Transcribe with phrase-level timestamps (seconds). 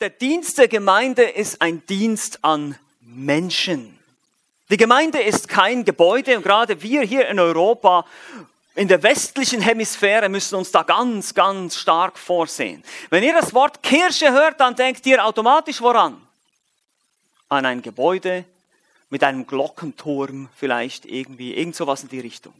[0.00, 3.98] der Dienst der Gemeinde ist ein Dienst an Menschen.
[4.70, 8.04] Die Gemeinde ist kein Gebäude und gerade wir hier in Europa
[8.74, 12.84] in der westlichen Hemisphäre müssen uns da ganz, ganz stark vorsehen.
[13.10, 16.22] Wenn ihr das Wort Kirche hört, dann denkt ihr automatisch woran?
[17.48, 18.44] An ein Gebäude
[19.10, 22.54] mit einem Glockenturm vielleicht irgendwie, irgend sowas in die Richtung.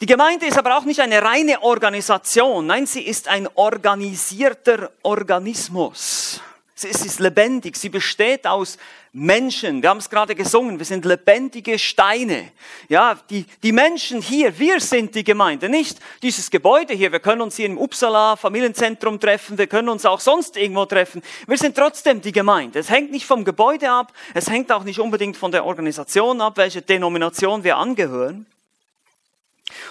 [0.00, 6.40] Die Gemeinde ist aber auch nicht eine reine Organisation, nein, sie ist ein organisierter Organismus.
[6.74, 8.78] Sie ist lebendig, sie besteht aus
[9.12, 9.82] Menschen.
[9.82, 12.50] Wir haben es gerade gesungen, wir sind lebendige Steine.
[12.88, 17.12] Ja, die, die Menschen hier, wir sind die Gemeinde, nicht dieses Gebäude hier.
[17.12, 21.20] Wir können uns hier im Uppsala Familienzentrum treffen, wir können uns auch sonst irgendwo treffen.
[21.46, 22.78] Wir sind trotzdem die Gemeinde.
[22.78, 26.56] Es hängt nicht vom Gebäude ab, es hängt auch nicht unbedingt von der Organisation ab,
[26.56, 28.46] welche Denomination wir angehören.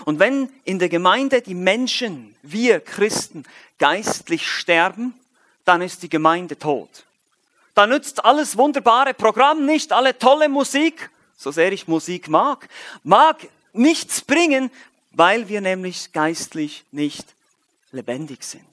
[0.06, 3.44] Und wenn in der Gemeinde die Menschen, wir Christen,
[3.78, 5.14] geistlich sterben,
[5.66, 7.06] dann ist die Gemeinde tot.
[7.76, 12.68] Da nützt alles wunderbare Programm nicht, alle tolle Musik, so sehr ich Musik mag,
[13.04, 13.38] mag
[13.72, 14.72] nichts bringen,
[15.12, 17.26] weil wir nämlich geistlich nicht
[17.92, 18.64] lebendig sind.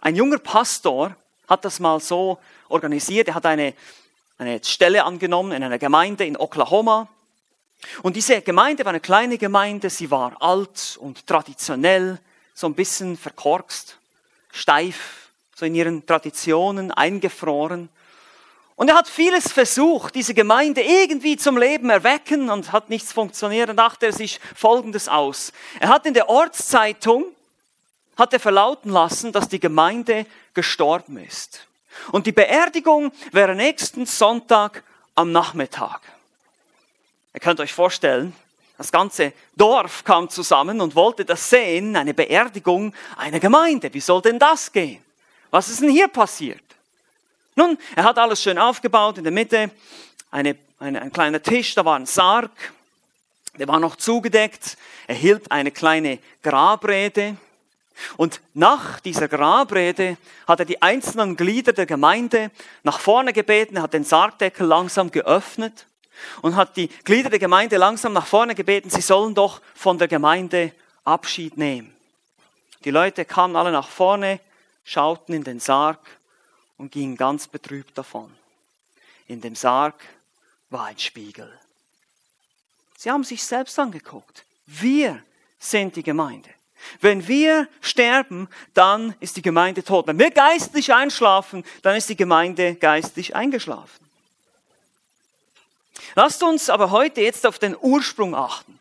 [0.00, 1.14] Ein junger Pastor
[1.48, 3.74] hat das mal so organisiert, er hat eine,
[4.38, 7.08] eine Stelle angenommen in einer Gemeinde in Oklahoma.
[8.02, 12.18] Und diese Gemeinde war eine kleine Gemeinde, sie war alt und traditionell,
[12.54, 13.96] so ein bisschen verkorkst,
[14.52, 17.88] steif, so in ihren Traditionen eingefroren.
[18.76, 23.68] Und er hat vieles versucht, diese Gemeinde irgendwie zum Leben erwecken und hat nichts funktioniert.
[23.68, 25.52] Dann dachte er sich Folgendes aus.
[25.78, 27.26] Er hat in der Ortszeitung,
[28.16, 31.66] hat er verlauten lassen, dass die Gemeinde gestorben ist.
[32.10, 34.82] Und die Beerdigung wäre nächsten Sonntag
[35.14, 36.00] am Nachmittag.
[37.34, 38.34] Ihr könnt euch vorstellen,
[38.76, 43.92] das ganze Dorf kam zusammen und wollte das sehen, eine Beerdigung einer Gemeinde.
[43.94, 45.02] Wie soll denn das gehen?
[45.50, 46.62] Was ist denn hier passiert?
[47.54, 49.70] Nun, er hat alles schön aufgebaut, in der Mitte
[50.30, 52.50] eine, eine, ein kleiner Tisch, da war ein Sarg,
[53.58, 57.36] der war noch zugedeckt, er hielt eine kleine Grabrede.
[58.16, 60.16] Und nach dieser Grabrede
[60.48, 62.50] hat er die einzelnen Glieder der Gemeinde
[62.82, 65.86] nach vorne gebeten, er hat den Sargdeckel langsam geöffnet
[66.42, 70.08] und hat die Glieder der Gemeinde langsam nach vorne gebeten, sie sollen doch von der
[70.08, 70.72] Gemeinde
[71.04, 71.94] Abschied nehmen.
[72.84, 74.40] Die Leute kamen alle nach vorne,
[74.84, 75.98] schauten in den Sarg
[76.76, 78.32] und gingen ganz betrübt davon.
[79.28, 79.94] In dem Sarg
[80.70, 81.50] war ein Spiegel.
[82.96, 84.44] Sie haben sich selbst angeguckt.
[84.66, 85.22] Wir
[85.58, 86.48] sind die Gemeinde.
[87.00, 90.06] Wenn wir sterben, dann ist die Gemeinde tot.
[90.06, 94.01] Wenn wir geistlich einschlafen, dann ist die Gemeinde geistlich eingeschlafen.
[96.14, 98.78] Lasst uns aber heute jetzt auf den Ursprung achten.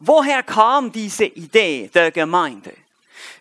[0.00, 2.72] Woher kam diese Idee der Gemeinde?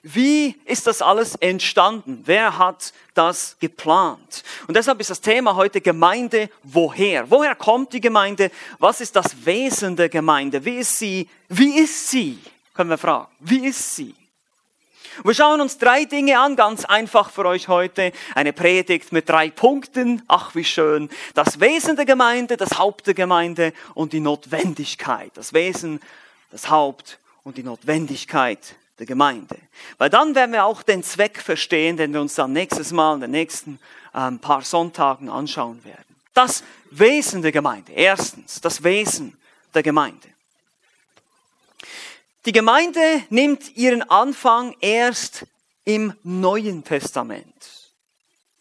[0.01, 2.23] Wie ist das alles entstanden?
[2.25, 4.43] Wer hat das geplant?
[4.67, 7.29] Und deshalb ist das Thema heute Gemeinde woher?
[7.31, 8.51] Woher kommt die Gemeinde?
[8.79, 10.63] Was ist das Wesen der Gemeinde?
[10.63, 11.29] Wie ist sie?
[11.47, 12.39] Wie ist sie?
[12.73, 13.27] Können wir fragen.
[13.39, 14.13] Wie ist sie?
[15.23, 18.11] Wir schauen uns drei Dinge an, ganz einfach für euch heute.
[18.35, 20.23] Eine Predigt mit drei Punkten.
[20.27, 21.09] Ach, wie schön.
[21.33, 25.31] Das Wesen der Gemeinde, das Haupt der Gemeinde und die Notwendigkeit.
[25.35, 26.01] Das Wesen,
[26.51, 29.57] das Haupt und die Notwendigkeit der Gemeinde.
[29.97, 33.21] Weil dann werden wir auch den Zweck verstehen, den wir uns dann nächstes Mal in
[33.21, 33.79] den nächsten
[34.15, 36.15] ähm, paar Sonntagen anschauen werden.
[36.33, 37.91] Das Wesen der Gemeinde.
[37.91, 39.37] Erstens, das Wesen
[39.73, 40.32] der Gemeinde.
[42.45, 45.45] Die Gemeinde nimmt ihren Anfang erst
[45.85, 47.89] im Neuen Testament.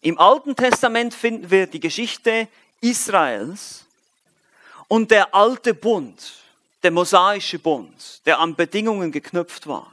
[0.03, 2.47] Im Alten Testament finden wir die Geschichte
[2.81, 3.85] Israels
[4.87, 6.35] und der alte Bund,
[6.85, 9.93] der mosaische Bund, der an Bedingungen geknüpft war.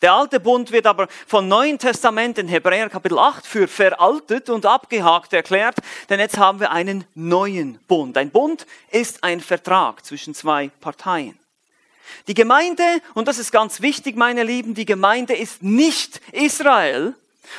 [0.00, 4.66] Der alte Bund wird aber vom Neuen Testament in Hebräer Kapitel 8 für veraltet und
[4.66, 5.76] abgehakt erklärt,
[6.08, 8.16] denn jetzt haben wir einen neuen Bund.
[8.16, 11.38] Ein Bund ist ein Vertrag zwischen zwei Parteien.
[12.26, 12.82] Die Gemeinde,
[13.14, 17.14] und das ist ganz wichtig, meine Lieben, die Gemeinde ist nicht Israel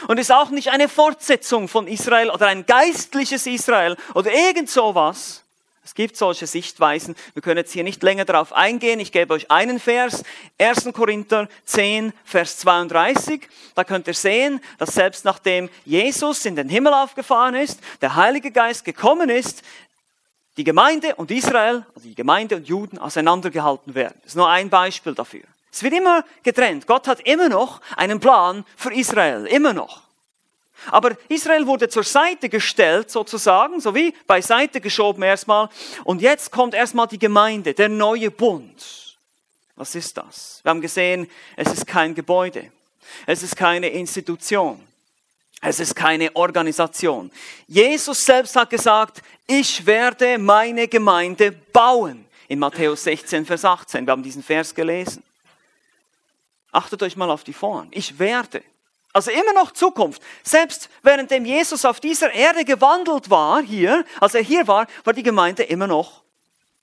[0.08, 5.44] und ist auch nicht eine Fortsetzung von Israel oder ein geistliches Israel oder irgend sowas,
[5.86, 7.14] es gibt solche Sichtweisen.
[7.34, 9.02] Wir können jetzt hier nicht länger darauf eingehen.
[9.02, 10.24] Ich gebe euch einen Vers.
[10.58, 10.94] 1.
[10.94, 13.50] Korinther 10, Vers 32.
[13.76, 18.52] Da könnt ihr sehen, dass selbst nachdem Jesus in den Himmel aufgefahren ist, der Heilige
[18.52, 19.62] Geist gekommen ist,
[20.58, 24.16] die Gemeinde und Israel, also die Gemeinde und Juden auseinandergehalten werden.
[24.22, 25.44] Das ist nur ein Beispiel dafür.
[25.72, 26.86] Es wird immer getrennt.
[26.86, 29.48] Gott hat immer noch einen Plan für Israel.
[29.48, 30.04] Immer noch.
[30.92, 35.70] Aber Israel wurde zur Seite gestellt, sozusagen, so wie beiseite geschoben erstmal.
[36.04, 39.18] Und jetzt kommt erstmal die Gemeinde, der neue Bund.
[39.76, 40.60] Was ist das?
[40.64, 42.72] Wir haben gesehen, es ist kein Gebäude.
[43.26, 44.80] Es ist keine Institution.
[45.66, 47.32] Es ist keine Organisation.
[47.68, 52.26] Jesus selbst hat gesagt, ich werde meine Gemeinde bauen.
[52.50, 54.06] In Matthäus 16, Vers 18.
[54.06, 55.24] Wir haben diesen Vers gelesen.
[56.74, 57.88] Achtet euch mal auf die Form.
[57.92, 58.62] Ich werde.
[59.14, 60.22] Also immer noch Zukunft.
[60.44, 65.24] Selbst währenddem Jesus auf dieser Erde gewandelt war, hier, als er hier war, war die
[65.24, 66.24] Gemeinde immer noch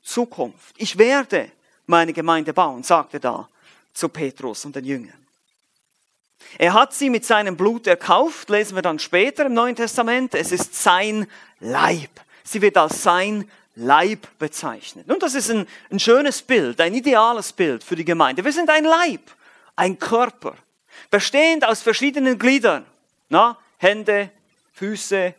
[0.03, 0.75] Zukunft.
[0.79, 1.51] Ich werde
[1.87, 3.47] meine Gemeinde bauen, sagte da
[3.93, 5.27] zu Petrus und den Jüngern.
[6.59, 10.35] Er hat sie mit seinem Blut erkauft, lesen wir dann später im Neuen Testament.
[10.35, 11.27] Es ist sein
[11.61, 12.11] Leib.
[12.45, 15.09] Sie wird als sein Leib bezeichnet.
[15.09, 18.45] Und das ist ein, ein schönes Bild, ein ideales Bild für die Gemeinde.
[18.45, 19.23] Wir sind ein Leib,
[19.77, 20.55] ein Körper,
[21.11, 22.85] bestehend aus verschiedenen Gliedern.
[23.29, 24.31] Na, Hände,
[24.75, 25.35] Füße,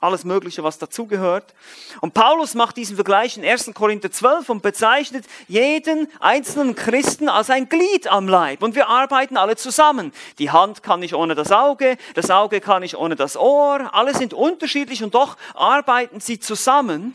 [0.00, 1.54] alles Mögliche, was dazugehört.
[2.00, 3.72] Und Paulus macht diesen Vergleich in 1.
[3.74, 8.62] Korinther 12 und bezeichnet jeden einzelnen Christen als ein Glied am Leib.
[8.62, 10.12] Und wir arbeiten alle zusammen.
[10.38, 13.90] Die Hand kann nicht ohne das Auge, das Auge kann nicht ohne das Ohr.
[13.92, 17.14] Alle sind unterschiedlich und doch arbeiten sie zusammen.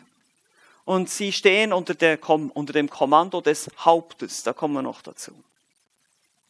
[0.86, 4.44] Und sie stehen unter, der, unter dem Kommando des Hauptes.
[4.44, 5.32] Da kommen wir noch dazu.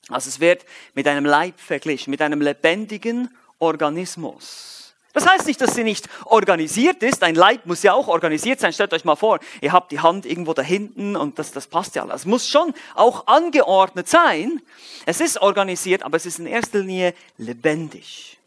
[0.09, 4.84] Also es wird mit einem Leib verglichen, mit einem lebendigen Organismus.
[5.15, 7.23] Das heißt nicht, dass sie nicht organisiert ist.
[7.23, 8.73] Ein Leib muss ja auch organisiert sein.
[8.73, 11.95] Stellt euch mal vor, ihr habt die Hand irgendwo da hinten und das, das passt
[11.95, 12.21] ja alles.
[12.21, 14.61] Es muss schon auch angeordnet sein.
[15.05, 18.37] Es ist organisiert, aber es ist in erster Linie lebendig.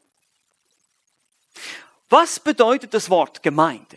[2.10, 3.96] Was bedeutet das Wort Gemeinde?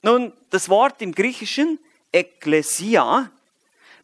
[0.00, 1.78] Nun, das Wort im Griechischen
[2.12, 3.30] Ekklesia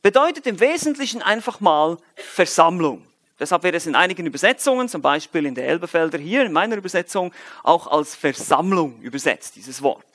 [0.03, 3.07] bedeutet im Wesentlichen einfach mal Versammlung.
[3.43, 7.33] Deshalb wird es in einigen Übersetzungen, zum Beispiel in der Elbefelder hier in meiner Übersetzung,
[7.65, 10.07] auch als Versammlung übersetzt, dieses Wort.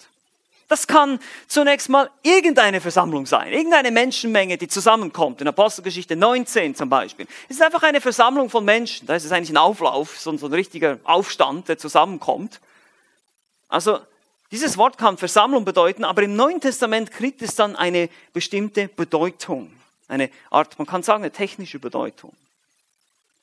[0.69, 1.19] Das kann
[1.49, 5.41] zunächst mal irgendeine Versammlung sein, irgendeine Menschenmenge, die zusammenkommt.
[5.41, 7.27] In Apostelgeschichte 19 zum Beispiel.
[7.49, 9.07] Es ist einfach eine Versammlung von Menschen.
[9.07, 12.61] Da ist es eigentlich ein Auflauf, so ein richtiger Aufstand, der zusammenkommt.
[13.67, 13.99] Also
[14.51, 19.69] dieses Wort kann Versammlung bedeuten, aber im Neuen Testament kriegt es dann eine bestimmte Bedeutung.
[20.07, 22.33] Eine Art, man kann sagen, eine technische Bedeutung.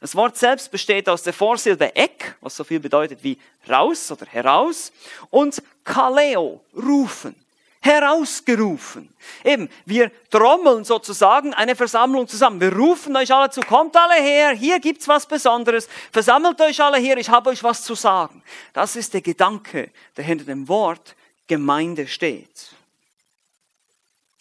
[0.05, 3.39] Das Wort selbst besteht aus der Vorsilbe ek, was so viel bedeutet wie
[3.71, 4.93] raus oder heraus,
[5.31, 7.35] und kaleo, rufen,
[7.81, 9.09] herausgerufen.
[9.43, 12.61] Eben, wir trommeln sozusagen eine Versammlung zusammen.
[12.61, 16.99] Wir rufen euch alle zu, kommt alle her, hier gibt's was Besonderes, versammelt euch alle
[16.99, 18.43] her, ich habe euch was zu sagen.
[18.75, 21.15] Das ist der Gedanke, der hinter dem Wort
[21.47, 22.75] Gemeinde steht.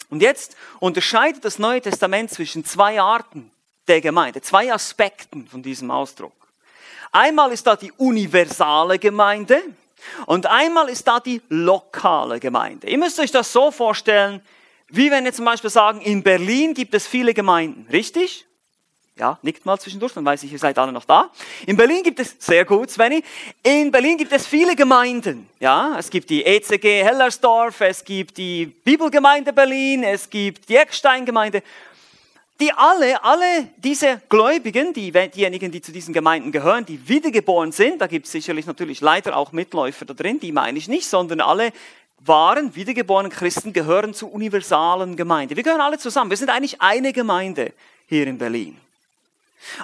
[0.10, 3.50] Und jetzt unterscheidet das Neue Testament zwischen zwei Arten
[3.88, 4.42] der Gemeinde.
[4.42, 6.34] Zwei Aspekten von diesem Ausdruck.
[7.12, 9.62] Einmal ist da die universale Gemeinde
[10.26, 12.90] und einmal ist da die lokale Gemeinde.
[12.90, 14.42] Ihr müsst euch das so vorstellen,
[14.90, 18.46] wie wenn wir zum Beispiel sagen, in Berlin gibt es viele Gemeinden, richtig?
[19.16, 21.30] Ja, nickt mal zwischendurch, dann weiß ich, ihr seid alle noch da.
[21.68, 23.24] In Berlin gibt es, sehr gut, Svenny,
[23.62, 25.48] in Berlin gibt es viele Gemeinden.
[25.60, 31.62] Ja, es gibt die ECG Hellersdorf, es gibt die Bibelgemeinde Berlin, es gibt die Ecksteingemeinde
[32.64, 38.00] die alle, alle diese Gläubigen, die, diejenigen, die zu diesen Gemeinden gehören, die wiedergeboren sind,
[38.00, 41.42] da gibt es sicherlich natürlich leider auch Mitläufer da drin, die meine ich nicht, sondern
[41.42, 41.74] alle
[42.20, 45.58] wahren, wiedergeborenen Christen gehören zur universalen Gemeinde.
[45.58, 46.30] Wir gehören alle zusammen.
[46.30, 47.74] Wir sind eigentlich eine Gemeinde
[48.08, 48.78] hier in Berlin.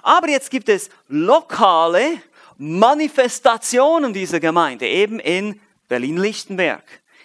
[0.02, 2.22] Aber jetzt gibt es lokale
[2.58, 5.60] Manifestationen dieser Gemeinde, eben in
[5.90, 6.84] Berlin-Lichtenberg,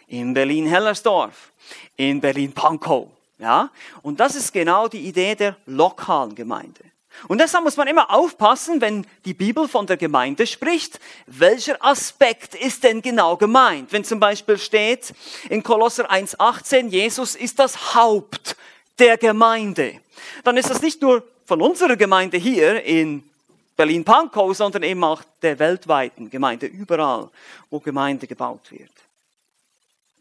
[0.09, 1.53] in Berlin-Hellersdorf,
[1.97, 3.09] in Berlin-Pankow.
[3.45, 3.69] Ja?
[4.01, 6.81] Und das ist genau die Idee der lokalen Gemeinde.
[7.29, 12.55] Und deshalb muss man immer aufpassen, wenn die Bibel von der Gemeinde spricht, welcher Aspekt
[12.55, 13.93] ist denn genau gemeint?
[13.93, 15.13] Wenn zum Beispiel steht
[15.51, 18.57] in Kolosser 1,18, Jesus ist das Haupt
[18.99, 20.01] der Gemeinde,
[20.43, 23.23] dann ist das nicht nur von unserer Gemeinde hier in
[23.77, 27.29] Berlin-Pankow, sondern eben auch der weltweiten Gemeinde, überall,
[27.69, 29.04] wo Gemeinde gebaut wird.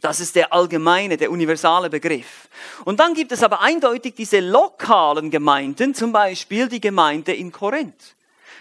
[0.03, 2.49] Das ist der allgemeine, der universale Begriff.
[2.83, 8.13] Und dann gibt es aber eindeutig diese lokalen Gemeinden, zum Beispiel die Gemeinde in Korinth.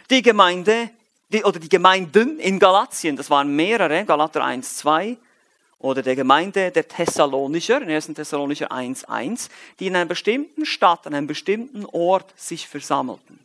[0.09, 0.91] Die Gemeinde,
[1.31, 5.17] die, oder die Gemeinden in Galatien, das waren mehrere, Galater 1, 2,
[5.81, 8.07] oder der Gemeinde der Thessalonicher, in 1.
[8.15, 9.49] Thessalonicher 1, 1,
[9.81, 13.41] die in einer bestimmten Stadt, an einem bestimmten Ort sich versammelten.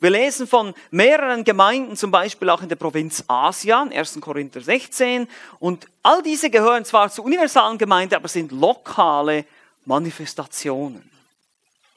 [0.00, 4.20] Wir lesen von mehreren Gemeinden, zum Beispiel auch in der Provinz Asien, 1.
[4.20, 5.28] Korinther 16.
[5.60, 9.44] Und all diese gehören zwar zur universalen Gemeinde, aber sind lokale
[9.84, 11.08] Manifestationen.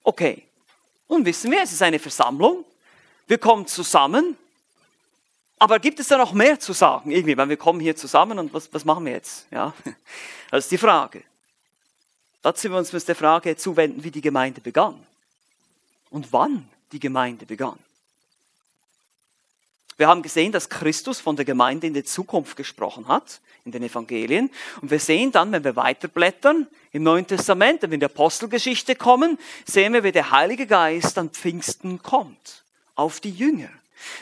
[0.04, 0.44] Okay,
[1.10, 2.64] nun wissen wir, es ist eine Versammlung.
[3.28, 4.38] Wir kommen zusammen.
[5.58, 7.12] Aber gibt es da noch mehr zu sagen?
[7.12, 9.48] Irgendwie, weil wir kommen hier zusammen und was, was machen wir jetzt?
[9.52, 9.74] Ja,
[10.52, 11.24] das ist die Frage.
[12.42, 15.02] Dazu wir uns der Frage zuwenden, wie die Gemeinde begann.
[16.12, 17.78] Und wann die Gemeinde begann.
[19.98, 23.84] Wir haben gesehen, dass Christus von der Gemeinde in die Zukunft gesprochen hat, in den
[23.84, 24.50] Evangelien.
[24.82, 28.96] Und wir sehen dann, wenn wir weiterblättern im Neuen Testament, wenn wir in die Apostelgeschichte
[28.96, 32.64] kommen, sehen wir, wie der Heilige Geist an Pfingsten kommt,
[32.96, 33.70] auf die Jünger.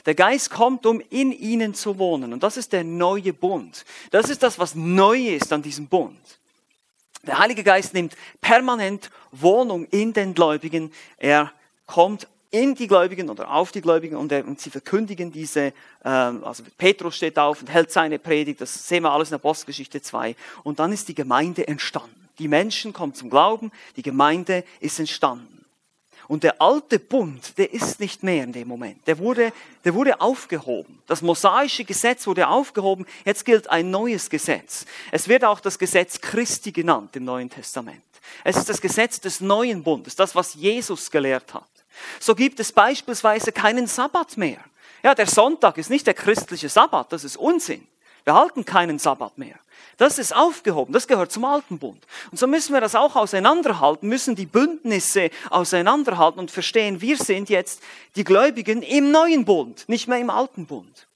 [0.06, 2.34] Der Geist kommt, um in ihnen zu wohnen.
[2.34, 3.86] Und das ist der neue Bund.
[4.12, 6.18] Das ist das, was neu ist an diesem Bund.
[7.24, 10.92] Der Heilige Geist nimmt permanent Wohnung in den Gläubigen.
[11.18, 11.52] Er
[11.86, 15.74] kommt in die Gläubigen oder auf die Gläubigen und, er, und sie verkündigen diese,
[16.06, 20.04] ähm, also Petrus steht auf und hält seine Predigt, das sehen wir alles in Apostelgeschichte
[20.04, 20.36] 2.
[20.62, 22.30] Und dann ist die Gemeinde entstanden.
[22.38, 25.66] Die Menschen kommen zum Glauben, die Gemeinde ist entstanden.
[26.28, 29.06] Und der alte Bund, der ist nicht mehr in dem Moment.
[29.08, 29.52] Der wurde,
[29.84, 31.02] der wurde aufgehoben.
[31.08, 33.08] Das mosaische Gesetz wurde aufgehoben.
[33.26, 34.86] Jetzt gilt ein neues Gesetz.
[35.12, 38.04] Es wird auch das Gesetz Christi genannt im Neuen Testament.
[38.44, 41.73] Es ist das Gesetz des neuen Bundes, das, was Jesus gelehrt hat.
[42.20, 44.60] So gibt es beispielsweise keinen Sabbat mehr.
[45.04, 47.86] Ja, der Sonntag ist nicht der christliche Sabbat, das ist Unsinn.
[48.24, 49.56] Wir halten keinen Sabbat mehr.
[49.98, 52.02] Das ist aufgehoben, das gehört zum alten Bund.
[52.32, 57.50] Und so müssen wir das auch auseinanderhalten, müssen die Bündnisse auseinanderhalten und verstehen, wir sind
[57.50, 57.82] jetzt
[58.16, 61.08] die Gläubigen im neuen Bund, nicht mehr im alten Bund.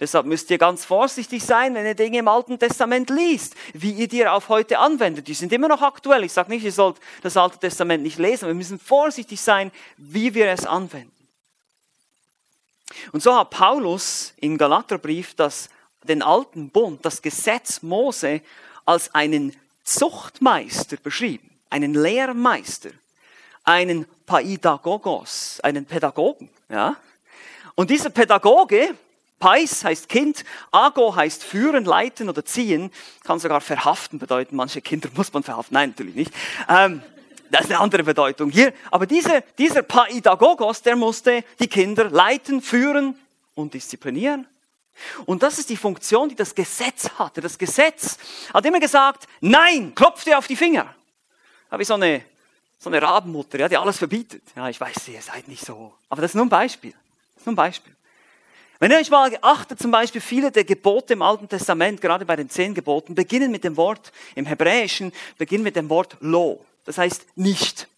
[0.00, 4.08] Deshalb müsst ihr ganz vorsichtig sein, wenn ihr Dinge im Alten Testament liest, wie ihr
[4.08, 5.28] die auf heute anwendet.
[5.28, 6.24] Die sind immer noch aktuell.
[6.24, 8.46] Ich sage nicht, ihr sollt das Alte Testament nicht lesen.
[8.46, 11.12] Wir müssen vorsichtig sein, wie wir es anwenden.
[13.12, 15.68] Und so hat Paulus im Galaterbrief das,
[16.04, 18.40] den alten Bund, das Gesetz Mose,
[18.84, 22.90] als einen Zuchtmeister beschrieben, einen Lehrmeister,
[23.64, 26.50] einen Paidagogos, einen Pädagogen.
[26.68, 26.96] Ja?
[27.74, 28.94] Und dieser Pädagoge,
[29.38, 32.90] Pais heißt Kind, Ago heißt führen, leiten oder ziehen,
[33.24, 34.56] kann sogar verhaften bedeuten.
[34.56, 36.32] Manche Kinder muss man verhaften, nein, natürlich nicht.
[36.68, 37.02] Ähm,
[37.50, 38.72] das ist eine andere Bedeutung hier.
[38.90, 43.18] Aber dieser, dieser Paidagogos, der musste die Kinder leiten, führen
[43.54, 44.46] und disziplinieren.
[45.26, 47.40] Und das ist die Funktion, die das Gesetz hatte.
[47.40, 48.18] Das Gesetz
[48.52, 50.94] hat immer gesagt, nein, klopf dir auf die Finger.
[51.70, 52.22] Habe ich so eine,
[52.78, 54.42] so eine Rabenmutter, ja, die alles verbietet.
[54.56, 55.92] Ja, ich weiß, ihr seid nicht so.
[56.08, 56.92] Aber das ist nur ein Beispiel.
[56.92, 57.94] Das ist nur ein Beispiel.
[58.78, 62.36] Wenn ihr euch mal achtet, zum Beispiel viele der Gebote im Alten Testament, gerade bei
[62.36, 66.64] den zehn Geboten, beginnen mit dem Wort, im Hebräischen, beginnen mit dem Wort lo.
[66.84, 67.88] Das heißt nicht.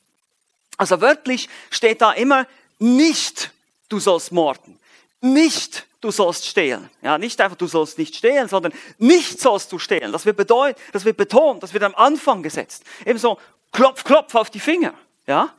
[0.77, 2.47] Also wörtlich steht da immer
[2.79, 3.51] nicht,
[3.89, 4.79] du sollst morden.
[5.21, 6.89] Nicht, du sollst stehlen.
[7.03, 10.13] Ja, nicht einfach, du sollst nicht stehlen, sondern nicht sollst du stehlen.
[10.13, 12.85] Das wird bedeuten, das wird betont, das wird am Anfang gesetzt.
[13.05, 13.39] Ebenso,
[13.73, 14.95] klopf, klopf auf die Finger.
[15.27, 15.53] Ja?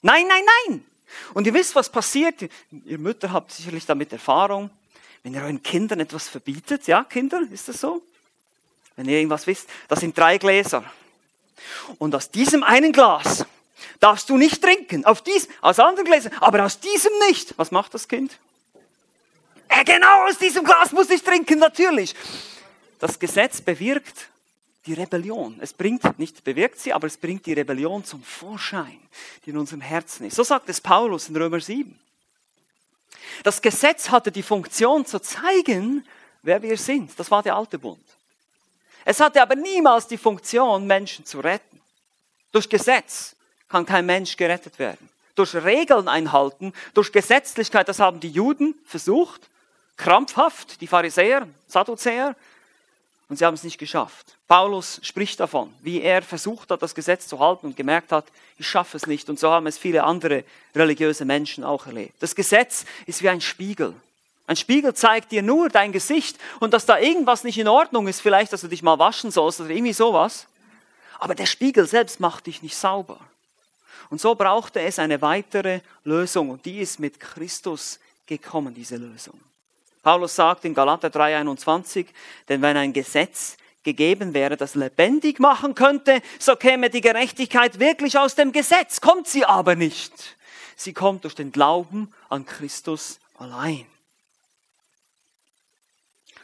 [0.00, 0.84] Nein, nein, nein.
[1.34, 2.42] Und ihr wisst, was passiert.
[2.84, 4.70] Ihr Mütter habt sicherlich damit Erfahrung.
[5.22, 8.02] Wenn ihr euren Kindern etwas verbietet, ja, Kinder, ist das so?
[8.96, 10.84] Wenn ihr irgendwas wisst, das sind drei Gläser.
[11.98, 13.46] Und aus diesem einen Glas
[14.00, 15.04] darfst du nicht trinken.
[15.04, 17.56] Auf dies, aus anderen Gläsern, aber aus diesem nicht.
[17.56, 18.38] Was macht das Kind?
[19.68, 22.14] Äh, genau aus diesem Glas muss ich trinken, natürlich.
[22.98, 24.28] Das Gesetz bewirkt
[24.86, 25.58] die Rebellion.
[25.60, 29.00] Es bringt, nicht bewirkt sie, aber es bringt die Rebellion zum Vorschein,
[29.44, 30.36] die in unserem Herzen ist.
[30.36, 31.98] So sagt es Paulus in Römer 7.
[33.44, 36.06] Das Gesetz hatte die Funktion zu zeigen,
[36.42, 37.18] wer wir sind.
[37.18, 38.02] Das war der alte Bund.
[39.04, 41.80] Es hatte aber niemals die Funktion, Menschen zu retten.
[42.52, 43.34] Durch Gesetz
[43.68, 45.08] kann kein Mensch gerettet werden.
[45.34, 49.48] Durch Regeln einhalten, durch Gesetzlichkeit, das haben die Juden versucht,
[49.96, 52.36] krampfhaft, die Pharisäer, Sadduzäer,
[53.28, 54.36] und sie haben es nicht geschafft.
[54.46, 58.26] Paulus spricht davon, wie er versucht hat, das Gesetz zu halten und gemerkt hat,
[58.58, 59.30] ich schaffe es nicht.
[59.30, 62.14] Und so haben es viele andere religiöse Menschen auch erlebt.
[62.20, 63.94] Das Gesetz ist wie ein Spiegel.
[64.46, 68.20] Ein Spiegel zeigt dir nur dein Gesicht und dass da irgendwas nicht in Ordnung ist,
[68.20, 70.46] vielleicht, dass du dich mal waschen sollst oder irgendwie sowas.
[71.18, 73.18] Aber der Spiegel selbst macht dich nicht sauber.
[74.10, 79.40] Und so brauchte es eine weitere Lösung und die ist mit Christus gekommen, diese Lösung.
[80.02, 82.06] Paulus sagt in Galater 3:21,
[82.48, 88.18] denn wenn ein Gesetz gegeben wäre, das lebendig machen könnte, so käme die Gerechtigkeit wirklich
[88.18, 90.12] aus dem Gesetz, kommt sie aber nicht.
[90.76, 93.86] Sie kommt durch den Glauben an Christus allein.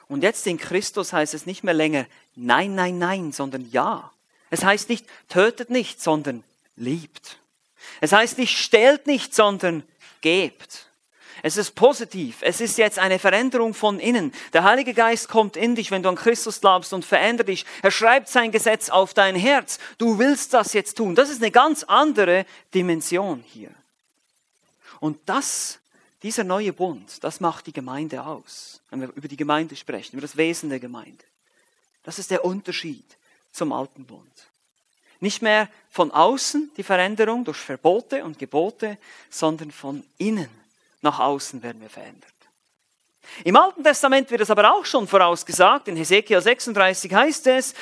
[0.09, 4.13] Und jetzt in Christus heißt es nicht mehr länger Nein, nein, nein, sondern Ja.
[4.51, 6.43] Es heißt nicht tötet nicht, sondern
[6.77, 7.39] liebt.
[8.01, 9.83] Es heißt nicht stellt nicht, sondern
[10.21, 10.88] gebt.
[11.43, 12.39] Es ist positiv.
[12.41, 14.33] Es ist jetzt eine Veränderung von innen.
[14.53, 17.65] Der Heilige Geist kommt in dich, wenn du an Christus glaubst und verändert dich.
[17.83, 19.79] Er schreibt sein Gesetz auf dein Herz.
[19.99, 21.15] Du willst das jetzt tun.
[21.15, 23.71] Das ist eine ganz andere Dimension hier.
[25.01, 25.79] Und das,
[26.23, 28.81] dieser neue Bund, das macht die Gemeinde aus.
[28.91, 31.25] Wenn wir über die Gemeinde sprechen, über das Wesen der Gemeinde.
[32.03, 33.05] Das ist der Unterschied
[33.53, 34.27] zum alten Bund.
[35.21, 38.99] Nicht mehr von außen die Veränderung durch Verbote und Gebote,
[39.31, 40.49] sondern von innen
[41.03, 42.33] nach außen werden wir verändert.
[43.45, 45.89] Im Alten Testament wird es aber auch schon vorausgesagt.
[45.89, 47.75] In Hesekiel 36 heißt es,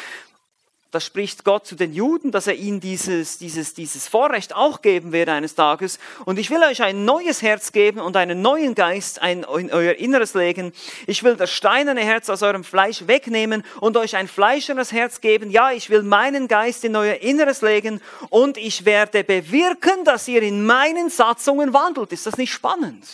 [0.96, 5.12] da spricht Gott zu den Juden, dass er ihnen dieses, dieses, dieses Vorrecht auch geben
[5.12, 5.98] wird eines Tages.
[6.24, 10.32] Und ich will euch ein neues Herz geben und einen neuen Geist in euer Inneres
[10.32, 10.72] legen.
[11.06, 15.50] Ich will das steinerne Herz aus eurem Fleisch wegnehmen und euch ein fleischernes Herz geben.
[15.50, 18.00] Ja, ich will meinen Geist in euer Inneres legen
[18.30, 22.10] und ich werde bewirken, dass ihr in meinen Satzungen wandelt.
[22.10, 23.04] Ist das nicht spannend?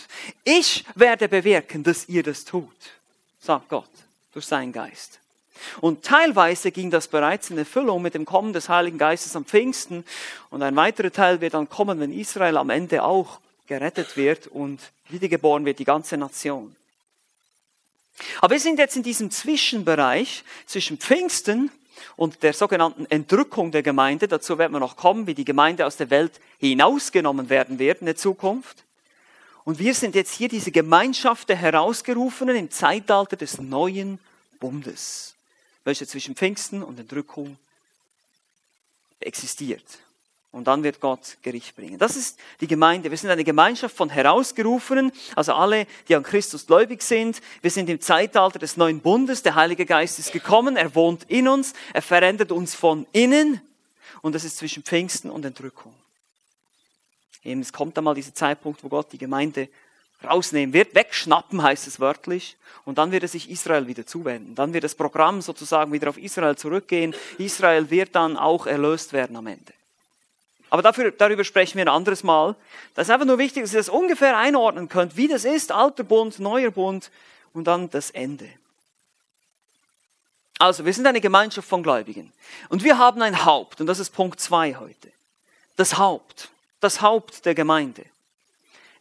[0.45, 2.69] Ich werde bewirken, dass ihr das tut,
[3.41, 3.91] sagt Gott
[4.33, 5.19] durch seinen Geist.
[5.81, 10.05] Und teilweise ging das bereits in Erfüllung mit dem Kommen des Heiligen Geistes am Pfingsten.
[10.51, 14.81] Und ein weiterer Teil wird dann kommen, wenn Israel am Ende auch gerettet wird und
[15.09, 16.75] wiedergeboren wird, die ganze Nation.
[18.41, 21.71] Aber wir sind jetzt in diesem Zwischenbereich zwischen Pfingsten
[22.17, 24.29] und der sogenannten Entrückung der Gemeinde.
[24.29, 28.07] Dazu werden wir noch kommen, wie die Gemeinde aus der Welt hinausgenommen werden wird in
[28.07, 28.85] der Zukunft.
[29.65, 34.19] Und wir sind jetzt hier diese Gemeinschaft der Herausgerufenen im Zeitalter des neuen
[34.59, 35.32] Bundes
[35.85, 37.57] welche zwischen Pfingsten und Entrückung
[39.21, 39.85] existiert.
[40.53, 41.99] Und dann wird Gott Gericht bringen.
[41.99, 43.11] Das ist die Gemeinde.
[43.11, 47.41] Wir sind eine Gemeinschaft von Herausgerufenen, also alle, die an Christus gläubig sind.
[47.63, 49.43] Wir sind im Zeitalter des neuen Bundes.
[49.43, 50.77] Der Heilige Geist ist gekommen.
[50.77, 51.73] Er wohnt in uns.
[51.95, 53.63] Er verändert uns von innen.
[54.21, 55.95] Und das ist zwischen Pfingsten und Entrückung.
[57.45, 59.69] Eben, es kommt einmal dieser Zeitpunkt, wo Gott die Gemeinde
[60.25, 64.55] rausnehmen wird, wegschnappen heißt es wörtlich, und dann wird er sich Israel wieder zuwenden.
[64.55, 67.15] Dann wird das Programm sozusagen wieder auf Israel zurückgehen.
[67.39, 69.73] Israel wird dann auch erlöst werden am Ende.
[70.69, 72.57] Aber dafür, darüber sprechen wir ein anderes Mal.
[72.95, 76.03] Das ist einfach nur wichtig, dass ihr das ungefähr einordnen könnt, wie das ist, alter
[76.03, 77.11] Bund, neuer Bund
[77.53, 78.49] und dann das Ende.
[80.59, 82.33] Also, wir sind eine Gemeinschaft von Gläubigen.
[82.69, 85.13] Und wir haben ein Haupt, und das ist Punkt zwei heute.
[85.77, 86.51] Das Haupt,
[86.81, 88.05] das Haupt der Gemeinde.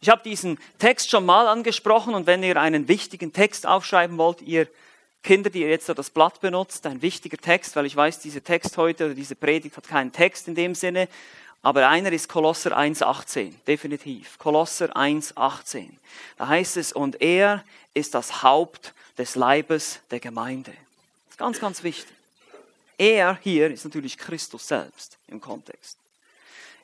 [0.02, 4.42] Ich habe diesen Text schon mal angesprochen und wenn ihr einen wichtigen Text aufschreiben wollt,
[4.42, 4.66] ihr
[5.22, 8.76] Kinder, die ihr jetzt das Blatt benutzt, ein wichtiger Text, weil ich weiß, dieser Text
[8.76, 11.06] heute oder diese Predigt hat keinen Text in dem Sinne,
[11.62, 14.40] aber einer ist Kolosser 1,18, definitiv.
[14.40, 15.90] Kolosser 1,18.
[16.36, 17.62] Da heißt es, und er
[17.94, 20.72] ist das Haupt des Leibes der Gemeinde.
[20.72, 22.12] Das ist ganz, ganz wichtig.
[22.98, 25.96] Er hier ist natürlich Christus selbst im Kontext.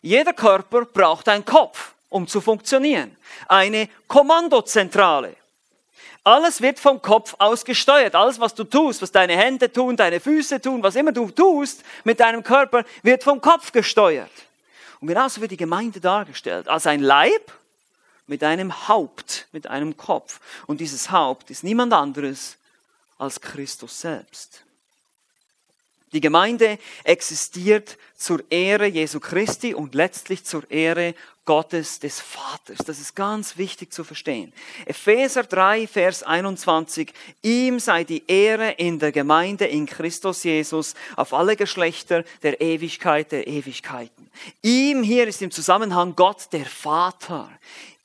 [0.03, 3.17] Jeder Körper braucht einen Kopf um zu funktionieren.
[3.49, 5.37] Eine Kommandozentrale.
[6.25, 8.15] Alles wird vom Kopf aus gesteuert.
[8.15, 11.83] Alles, was du tust, was deine Hände tun, deine Füße tun, was immer du tust
[12.05, 14.31] mit deinem Körper, wird vom Kopf gesteuert.
[15.01, 16.69] Und genauso wird die Gemeinde dargestellt.
[16.69, 17.53] Als ein Leib
[18.27, 20.41] mit einem Haupt, mit einem Kopf.
[20.67, 22.57] Und dieses Haupt ist niemand anderes
[23.17, 24.65] als Christus selbst.
[26.13, 32.79] Die Gemeinde existiert zur Ehre Jesu Christi und letztlich zur Ehre Gottes des Vaters.
[32.85, 34.53] Das ist ganz wichtig zu verstehen.
[34.85, 37.13] Epheser 3, Vers 21.
[37.43, 43.33] Ihm sei die Ehre in der Gemeinde in Christus Jesus auf alle Geschlechter der Ewigkeit
[43.33, 44.31] der Ewigkeiten.
[44.63, 47.51] Ihm hier ist im Zusammenhang Gott der Vater.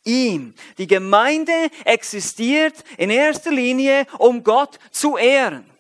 [0.06, 0.54] Ihm.
[0.78, 5.73] Die Gemeinde existiert in erster Linie, um Gott zu ehren.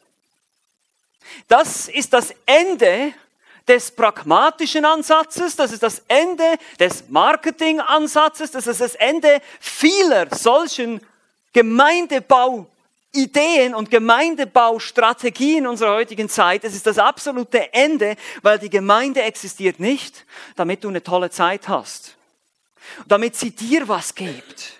[1.47, 3.13] Das ist das Ende
[3.67, 10.99] des pragmatischen Ansatzes, das ist das Ende des Marketingansatzes, das ist das Ende vieler solchen
[11.53, 16.65] Gemeindebauideen und Gemeindebaustrategien unserer heutigen Zeit.
[16.65, 21.69] Es ist das absolute Ende, weil die Gemeinde existiert nicht, damit du eine tolle Zeit
[21.69, 22.17] hast,
[23.07, 24.73] damit sie dir was gibt,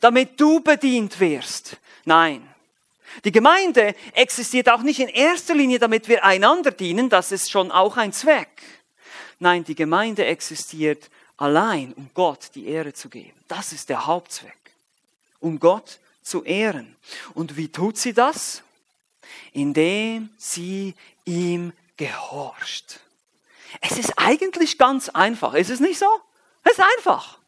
[0.00, 1.78] damit du bedient wirst.
[2.04, 2.48] Nein,
[3.24, 7.70] die Gemeinde existiert auch nicht in erster Linie, damit wir einander dienen, das ist schon
[7.70, 8.62] auch ein Zweck.
[9.38, 13.38] Nein, die Gemeinde existiert allein, um Gott die Ehre zu geben.
[13.48, 14.56] Das ist der Hauptzweck.
[15.40, 16.96] Um Gott zu ehren.
[17.34, 18.62] Und wie tut sie das?
[19.52, 20.94] Indem sie
[21.24, 23.00] ihm gehorcht.
[23.80, 25.54] Es ist eigentlich ganz einfach.
[25.54, 26.08] Ist es nicht so?
[26.64, 27.38] Es ist einfach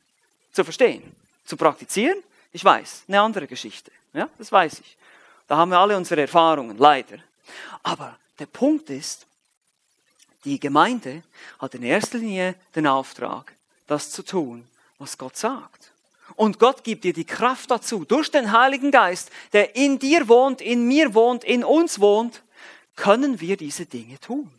[0.52, 1.02] zu verstehen.
[1.44, 2.18] Zu praktizieren,
[2.52, 3.90] ich weiß, eine andere Geschichte.
[4.14, 4.96] Ja, das weiß ich.
[5.52, 7.18] Da haben wir alle unsere Erfahrungen, leider.
[7.82, 9.26] Aber der Punkt ist,
[10.46, 11.22] die Gemeinde
[11.58, 13.52] hat in erster Linie den Auftrag,
[13.86, 14.66] das zu tun,
[14.98, 15.92] was Gott sagt.
[16.36, 20.62] Und Gott gibt dir die Kraft dazu, durch den Heiligen Geist, der in dir wohnt,
[20.62, 22.40] in mir wohnt, in uns wohnt,
[22.96, 24.50] können wir diese Dinge tun.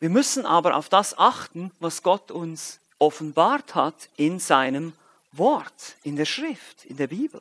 [0.00, 4.94] Wir müssen aber auf das achten, was Gott uns offenbart hat in seinem
[5.30, 7.40] Wort, in der Schrift, in der Bibel.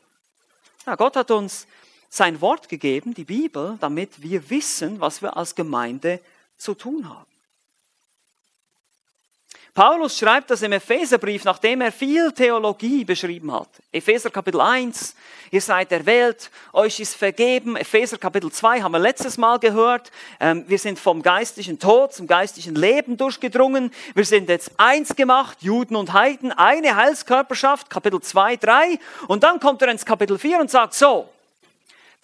[0.85, 1.67] Ja, Gott hat uns
[2.09, 6.19] sein Wort gegeben, die Bibel, damit wir wissen, was wir als Gemeinde
[6.57, 7.34] zu tun haben.
[9.75, 13.67] Paulus schreibt das im Epheserbrief, nachdem er viel Theologie beschrieben hat.
[13.91, 15.13] Epheser Kapitel 1,
[15.51, 17.75] ihr seid erwählt, euch ist vergeben.
[17.75, 20.13] Epheser Kapitel 2 haben wir letztes Mal gehört.
[20.39, 23.91] Ähm, wir sind vom geistlichen Tod zum geistlichen Leben durchgedrungen.
[24.13, 28.97] Wir sind jetzt eins gemacht, Juden und Heiden, eine Heilskörperschaft, Kapitel 2, 3.
[29.27, 31.27] Und dann kommt er ins Kapitel 4 und sagt so,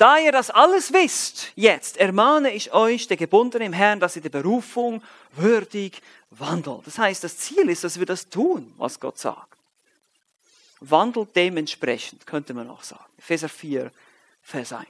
[0.02, 4.24] da ihr das alles wisst, jetzt ermahne ich euch, der Gebundene im Herrn, dass ihr
[4.24, 5.04] die Berufung
[5.36, 6.88] würdig wandelt.
[6.88, 9.56] Das heißt, das Ziel ist, dass wir das tun, was Gott sagt.
[10.80, 13.06] Wandelt dementsprechend, könnte man auch sagen.
[13.20, 13.92] Epheser 4,
[14.42, 14.88] Vers 1.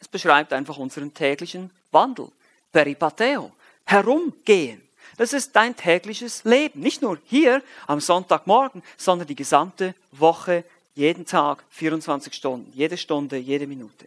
[0.00, 2.32] Es beschreibt einfach unseren täglichen Wandel.
[2.72, 3.52] Peripateo.
[3.84, 4.80] Herumgehen.
[5.18, 6.80] Das ist dein tägliches Leben.
[6.80, 10.64] Nicht nur hier am Sonntagmorgen, sondern die gesamte Woche
[10.98, 14.06] jeden Tag 24 Stunden, jede Stunde, jede Minute.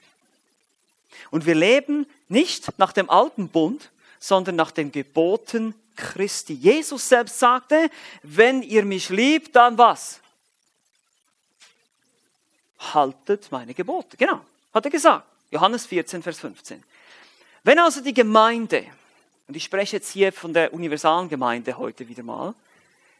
[1.30, 6.54] Und wir leben nicht nach dem alten Bund, sondern nach den Geboten Christi.
[6.54, 7.90] Jesus selbst sagte,
[8.24, 10.20] wenn ihr mich liebt, dann was?
[12.94, 14.18] Haltet meine Gebote.
[14.18, 14.42] Genau,
[14.74, 15.26] hat er gesagt.
[15.50, 16.84] Johannes 14, Vers 15.
[17.64, 18.86] Wenn also die Gemeinde,
[19.48, 22.54] und ich spreche jetzt hier von der universalen Gemeinde heute wieder mal,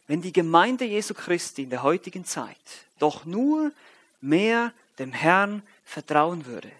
[0.06, 2.56] wenn die Gemeinde Jesu Christi in der heutigen Zeit
[2.98, 3.72] doch nur
[4.20, 6.70] mehr dem Herrn vertrauen würde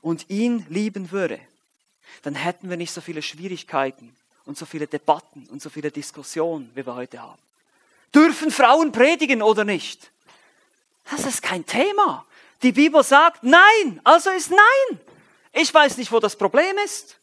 [0.00, 1.40] und ihn lieben würde,
[2.22, 6.70] dann hätten wir nicht so viele Schwierigkeiten und so viele Debatten und so viele Diskussionen,
[6.74, 7.38] wie wir heute haben.
[8.14, 10.10] Dürfen Frauen predigen oder nicht?
[11.10, 12.26] Das ist kein Thema.
[12.62, 15.00] Die Bibel sagt nein, also ist nein.
[15.52, 17.16] Ich weiß nicht, wo das Problem ist.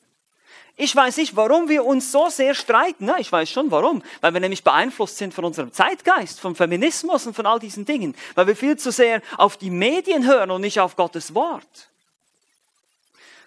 [0.78, 3.08] Ich weiß nicht, warum wir uns so sehr streiten.
[3.08, 4.04] Ja, ich weiß schon warum.
[4.20, 8.16] Weil wir nämlich beeinflusst sind von unserem Zeitgeist, vom Feminismus und von all diesen Dingen.
[8.36, 11.88] Weil wir viel zu sehr auf die Medien hören und nicht auf Gottes Wort.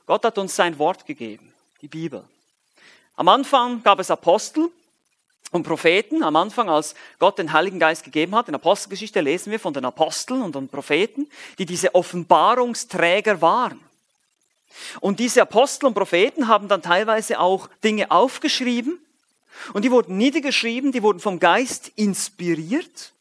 [0.07, 2.25] Gott hat uns sein Wort gegeben, die Bibel.
[3.17, 4.71] Am Anfang gab es Apostel
[5.51, 6.23] und Propheten.
[6.23, 9.85] Am Anfang, als Gott den Heiligen Geist gegeben hat, in Apostelgeschichte lesen wir von den
[9.85, 13.81] Aposteln und den Propheten, die diese Offenbarungsträger waren.
[15.01, 18.99] Und diese Apostel und Propheten haben dann teilweise auch Dinge aufgeschrieben
[19.73, 23.13] und die wurden niedergeschrieben, die wurden vom Geist inspiriert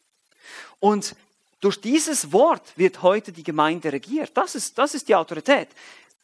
[0.80, 1.16] und
[1.60, 4.30] durch dieses Wort wird heute die Gemeinde regiert.
[4.34, 5.68] Das ist, das ist die Autorität.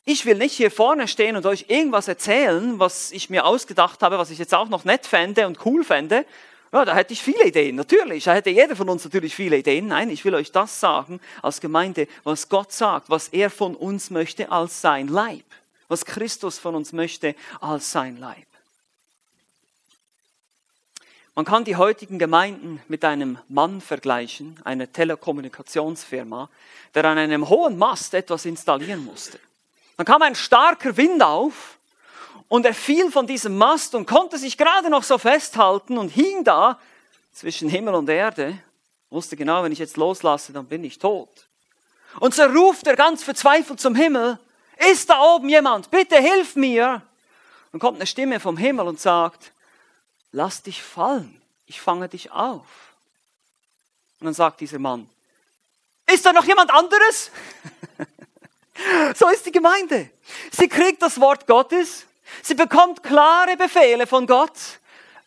[0.05, 4.19] Ich will nicht hier vorne stehen und euch irgendwas erzählen, was ich mir ausgedacht habe,
[4.19, 6.25] was ich jetzt auch noch nett fände und cool fände
[6.75, 8.25] ja, da hätte ich viele Ideen, natürlich.
[8.25, 9.87] Da hätte jeder von uns natürlich viele Ideen.
[9.87, 14.11] Nein, ich will euch das sagen als Gemeinde, was Gott sagt, was er von uns
[14.11, 15.45] möchte als sein Leib.
[15.87, 18.47] Was Christus von uns möchte als sein Leib.
[21.37, 26.49] Man kann die heutigen Gemeinden mit einem Mann vergleichen, einer Telekommunikationsfirma,
[26.93, 29.39] der an einem hohen Mast etwas installieren musste.
[29.97, 31.74] Dann kam ein starker Wind auf
[32.55, 36.45] und er fiel von diesem Mast und konnte sich gerade noch so festhalten und hing
[36.45, 36.79] da
[37.33, 38.57] zwischen Himmel und Erde.
[39.11, 41.49] Wusste genau, wenn ich jetzt loslasse, dann bin ich tot.
[42.21, 44.39] Und so ruft er ganz verzweifelt zum Himmel,
[44.89, 45.91] ist da oben jemand?
[45.91, 47.03] Bitte hilf mir.
[47.73, 49.51] Und kommt eine Stimme vom Himmel und sagt,
[50.31, 52.67] lass dich fallen, ich fange dich auf.
[54.21, 55.11] Und dann sagt dieser Mann,
[56.07, 57.33] ist da noch jemand anderes?
[59.17, 60.09] so ist die Gemeinde.
[60.53, 62.07] Sie kriegt das Wort Gottes,
[62.43, 64.59] Sie bekommt klare Befehle von Gott.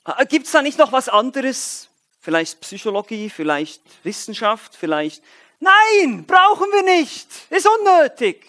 [0.05, 1.89] Äh, Gibt es da nicht noch was anderes?
[2.21, 5.23] Vielleicht Psychologie, vielleicht Wissenschaft, vielleicht...
[5.59, 7.27] Nein, brauchen wir nicht.
[7.49, 8.45] Ist unnötig.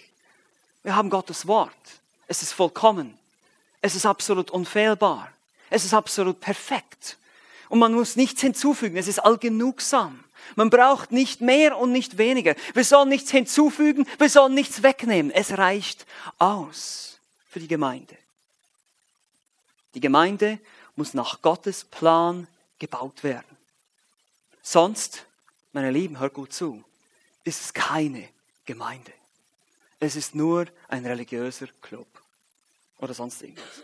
[0.83, 1.73] Wir haben Gottes Wort.
[2.27, 3.19] Es ist vollkommen.
[3.81, 5.31] Es ist absolut unfehlbar.
[5.71, 7.17] Es ist absolut perfekt.
[7.69, 8.97] Und man muss nichts hinzufügen.
[8.97, 10.23] Es ist allgenugsam.
[10.55, 12.55] Man braucht nicht mehr und nicht weniger.
[12.75, 14.07] Wir sollen nichts hinzufügen.
[14.19, 15.31] Wir sollen nichts wegnehmen.
[15.31, 16.07] Es reicht
[16.39, 18.18] aus für die Gemeinde.
[19.95, 20.59] Die Gemeinde
[20.97, 22.47] muss nach Gottes Plan
[22.79, 23.57] gebaut werden.
[24.63, 25.25] Sonst,
[25.73, 26.85] meine Lieben, hört gut zu,
[27.45, 28.29] ist es keine
[28.67, 29.13] Gemeinde.
[30.01, 32.07] Es ist nur ein religiöser Club
[32.99, 33.83] oder sonst irgendwas.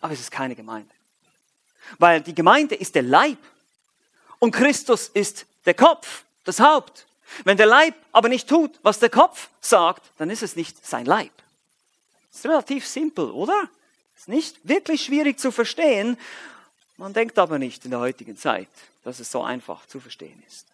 [0.00, 0.92] Aber es ist keine Gemeinde.
[1.98, 3.38] Weil die Gemeinde ist der Leib
[4.38, 7.06] und Christus ist der Kopf, das Haupt.
[7.44, 11.06] Wenn der Leib aber nicht tut, was der Kopf sagt, dann ist es nicht sein
[11.06, 11.32] Leib.
[12.32, 13.68] Ist relativ simpel, oder?
[14.22, 16.16] Ist nicht wirklich schwierig zu verstehen.
[16.96, 18.68] Man denkt aber nicht in der heutigen Zeit,
[19.02, 20.68] dass es so einfach zu verstehen ist.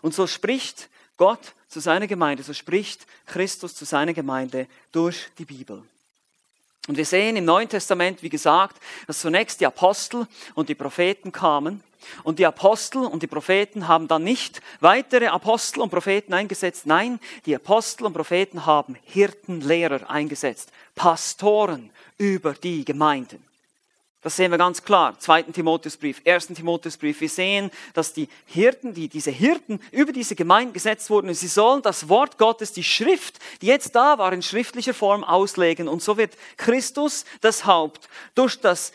[0.00, 5.44] Und so spricht Gott zu seiner Gemeinde, so spricht Christus zu seiner Gemeinde durch die
[5.44, 5.82] Bibel.
[6.86, 11.32] Und wir sehen im Neuen Testament, wie gesagt, dass zunächst die Apostel und die Propheten
[11.32, 11.82] kamen.
[12.22, 16.86] Und die Apostel und die Propheten haben dann nicht weitere Apostel und Propheten eingesetzt.
[16.86, 23.44] Nein, die Apostel und Propheten haben Hirtenlehrer eingesetzt, Pastoren über die Gemeinden.
[24.26, 25.16] Das sehen wir ganz klar.
[25.20, 27.20] Zweiten Timotheusbrief, ersten Timotheusbrief.
[27.20, 31.46] Wir sehen, dass die Hirten, die, diese Hirten über diese Gemeinde gesetzt wurden und sie
[31.46, 35.86] sollen das Wort Gottes, die Schrift, die jetzt da war, in schriftlicher Form auslegen.
[35.86, 38.92] Und so wird Christus das Haupt durch das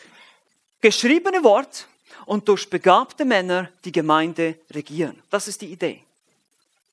[0.82, 1.86] geschriebene Wort
[2.26, 5.20] und durch begabte Männer die Gemeinde regieren.
[5.30, 6.02] Das ist die Idee.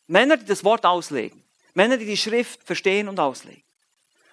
[0.08, 1.42] Männer, die das Wort auslegen.
[1.74, 3.62] Männer, die die Schrift verstehen und auslegen.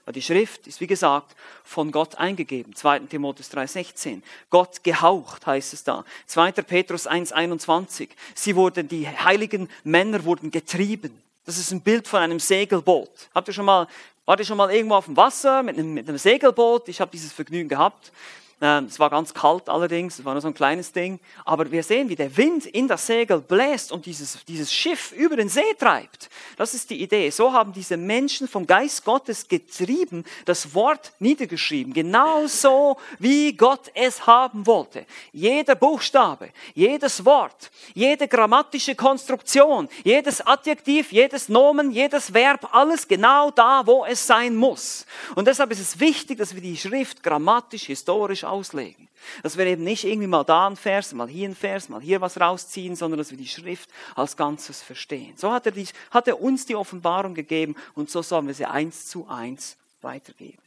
[0.06, 2.74] Weil die Schrift ist, wie gesagt, von Gott eingegeben.
[2.76, 3.00] 2.
[3.00, 4.22] Timotheus 3,16.
[4.50, 6.04] Gott gehaucht, heißt es da.
[6.26, 6.52] 2.
[6.52, 8.08] Petrus 1,21.
[8.34, 11.20] Sie wurden, die heiligen Männer wurden getrieben.
[11.44, 13.10] Das ist ein Bild von einem Segelboot.
[13.34, 13.88] Habt ihr schon mal,
[14.24, 16.88] wart ihr schon mal irgendwo auf dem Wasser mit einem, mit einem Segelboot?
[16.88, 18.12] Ich habe dieses Vergnügen gehabt.
[18.58, 21.20] Ähm, es war ganz kalt allerdings, es war nur so ein kleines Ding.
[21.44, 25.36] Aber wir sehen, wie der Wind in das Segel bläst und dieses, dieses Schiff über
[25.36, 26.30] den See treibt.
[26.56, 27.28] Das ist die Idee.
[27.28, 31.92] So haben diese Menschen vom Geist Gottes getrieben, das Wort niedergeschrieben.
[31.92, 35.04] Genauso wie Gott es haben wollte.
[35.32, 43.50] Jeder Buchstabe, jedes Wort, jede grammatische Konstruktion, jedes Adjektiv, jedes Nomen, jedes Verb, alles genau
[43.50, 45.04] da, wo es sein muss.
[45.34, 49.08] Und deshalb ist es wichtig, dass wir die Schrift grammatisch, historisch auslegen.
[49.42, 52.20] Dass wir eben nicht irgendwie mal da ein Vers, mal hier ein Vers, mal hier
[52.20, 55.36] was rausziehen, sondern dass wir die Schrift als Ganzes verstehen.
[55.36, 58.66] So hat er, die, hat er uns die Offenbarung gegeben und so sollen wir sie
[58.66, 60.62] eins zu eins weitergeben.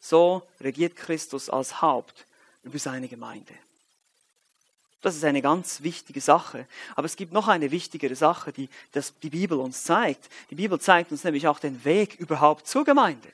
[0.00, 2.26] So regiert Christus als Haupt
[2.62, 3.54] über seine Gemeinde.
[5.04, 6.66] Das ist eine ganz wichtige Sache.
[6.96, 10.30] Aber es gibt noch eine wichtigere Sache, die das die Bibel uns zeigt.
[10.48, 13.28] Die Bibel zeigt uns nämlich auch den Weg überhaupt zur Gemeinde.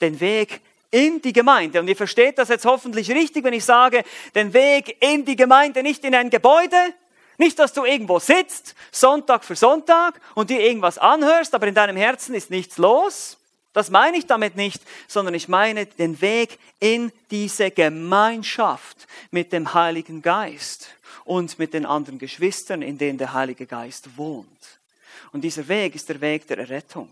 [0.00, 0.62] Den Weg
[0.96, 1.78] in die Gemeinde.
[1.78, 4.02] Und ihr versteht das jetzt hoffentlich richtig, wenn ich sage,
[4.34, 6.76] den Weg in die Gemeinde, nicht in ein Gebäude,
[7.36, 11.98] nicht, dass du irgendwo sitzt, Sonntag für Sonntag, und dir irgendwas anhörst, aber in deinem
[11.98, 13.36] Herzen ist nichts los.
[13.74, 19.74] Das meine ich damit nicht, sondern ich meine den Weg in diese Gemeinschaft mit dem
[19.74, 20.88] Heiligen Geist
[21.26, 24.48] und mit den anderen Geschwistern, in denen der Heilige Geist wohnt.
[25.30, 27.10] Und dieser Weg ist der Weg der Errettung.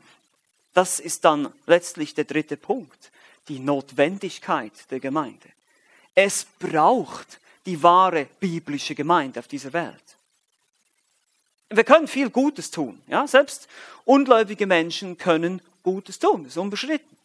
[0.72, 3.10] Das ist dann letztlich der dritte Punkt
[3.48, 5.48] die Notwendigkeit der Gemeinde.
[6.14, 9.94] Es braucht die wahre biblische Gemeinde auf dieser Welt.
[11.70, 13.00] Wir können viel Gutes tun.
[13.08, 13.26] Ja?
[13.26, 13.68] Selbst
[14.04, 16.44] ungläubige Menschen können Gutes tun.
[16.44, 17.16] Das ist unbeschritten.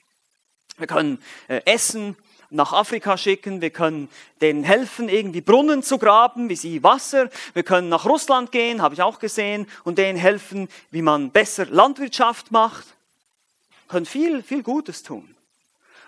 [0.78, 2.16] Wir können äh, Essen
[2.52, 4.10] nach Afrika schicken, wir können
[4.42, 7.30] denen helfen, irgendwie Brunnen zu graben, wie sie Wasser.
[7.54, 11.66] Wir können nach Russland gehen, habe ich auch gesehen, und denen helfen, wie man besser
[11.68, 12.88] Landwirtschaft macht.
[12.88, 15.36] Wir können viel, viel Gutes tun.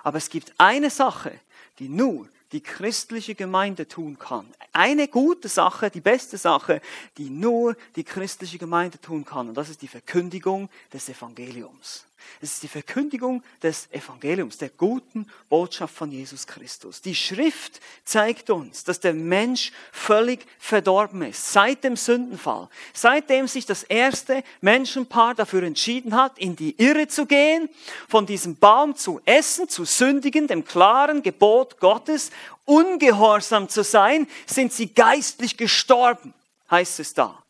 [0.04, 1.40] Aber es gibt eine Sache,
[1.80, 4.46] die nur die christliche Gemeinde tun kann.
[4.74, 6.82] Eine gute Sache, die beste Sache,
[7.18, 9.50] die nur die christliche Gemeinde tun kann.
[9.50, 12.06] Und das ist die Verkündigung des Evangeliums.
[12.42, 17.02] Es ist die Verkündigung des Evangeliums, der guten Botschaft von Jesus Christus.
[17.02, 21.54] Die Schrift zeigt uns, dass der Mensch völlig verdorben ist.
[21.54, 22.70] Seit dem Sündenfall.
[22.94, 27.70] Seitdem sich das erste Menschenpaar dafür entschieden hat, in die Irre zu gehen,
[28.08, 32.32] von diesem Baum zu essen, zu sündigen, dem klaren Gebot Gottes,
[32.66, 36.34] ungehorsam zu sein, sind sie geistlich gestorben,
[36.70, 37.40] heißt es da.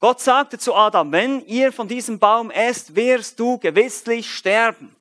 [0.00, 4.96] Gott sagte zu Adam, wenn ihr von diesem Baum esst, wirst du gewisslich sterben.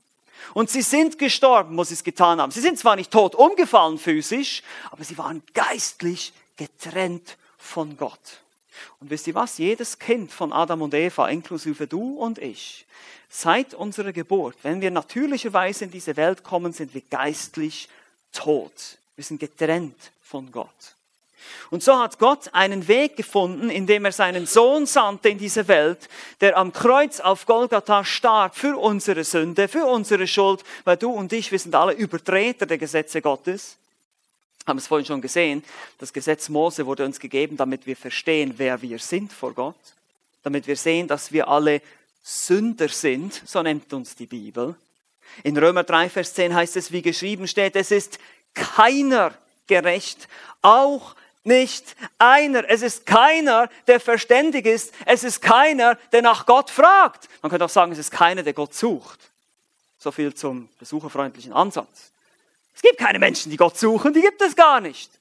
[0.53, 2.51] Und sie sind gestorben, wo sie es getan haben.
[2.51, 8.41] Sie sind zwar nicht tot umgefallen physisch, aber sie waren geistlich getrennt von Gott.
[8.99, 9.57] Und wisst ihr was?
[9.57, 12.85] Jedes Kind von Adam und Eva, inklusive du und ich,
[13.29, 17.87] seit unserer Geburt, wenn wir natürlicherweise in diese Welt kommen, sind wir geistlich
[18.33, 18.97] tot.
[19.15, 20.95] Wir sind getrennt von Gott.
[21.69, 26.09] Und so hat Gott einen Weg gefunden, indem er seinen Sohn sandte in diese Welt,
[26.41, 31.31] der am Kreuz auf Golgatha starb für unsere Sünde, für unsere Schuld, weil du und
[31.31, 33.77] ich, wir sind alle Übertreter der Gesetze Gottes.
[34.65, 35.63] Haben es vorhin schon gesehen,
[35.99, 39.75] das Gesetz Mose wurde uns gegeben, damit wir verstehen, wer wir sind vor Gott,
[40.43, 41.81] damit wir sehen, dass wir alle
[42.23, 44.75] Sünder sind, so nennt uns die Bibel.
[45.43, 48.19] In Römer 3, Vers 10 heißt es, wie geschrieben steht, es ist
[48.53, 49.33] keiner
[49.67, 50.27] gerecht,
[50.61, 52.69] auch nicht einer.
[52.69, 54.93] Es ist keiner, der verständig ist.
[55.05, 57.29] Es ist keiner, der nach Gott fragt.
[57.41, 59.19] Man könnte auch sagen, es ist keiner, der Gott sucht.
[59.99, 62.11] So viel zum besucherfreundlichen Ansatz.
[62.75, 65.11] Es gibt keine Menschen, die Gott suchen, die gibt es gar nicht.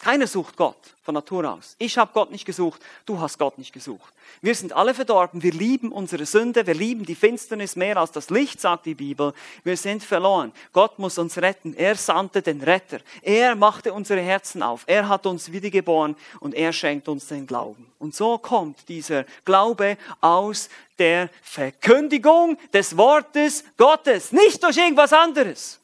[0.00, 1.76] Keiner sucht Gott von Natur aus.
[1.78, 4.14] Ich habe Gott nicht gesucht, du hast Gott nicht gesucht.
[4.40, 8.30] Wir sind alle verdorben, wir lieben unsere Sünde, wir lieben die Finsternis mehr als das
[8.30, 9.34] Licht, sagt die Bibel.
[9.62, 10.52] Wir sind verloren.
[10.72, 11.74] Gott muss uns retten.
[11.74, 13.00] Er sandte den Retter.
[13.20, 14.84] Er machte unsere Herzen auf.
[14.86, 17.92] Er hat uns wiedergeboren und er schenkt uns den Glauben.
[17.98, 25.78] Und so kommt dieser Glaube aus der Verkündigung des Wortes Gottes, nicht durch irgendwas anderes.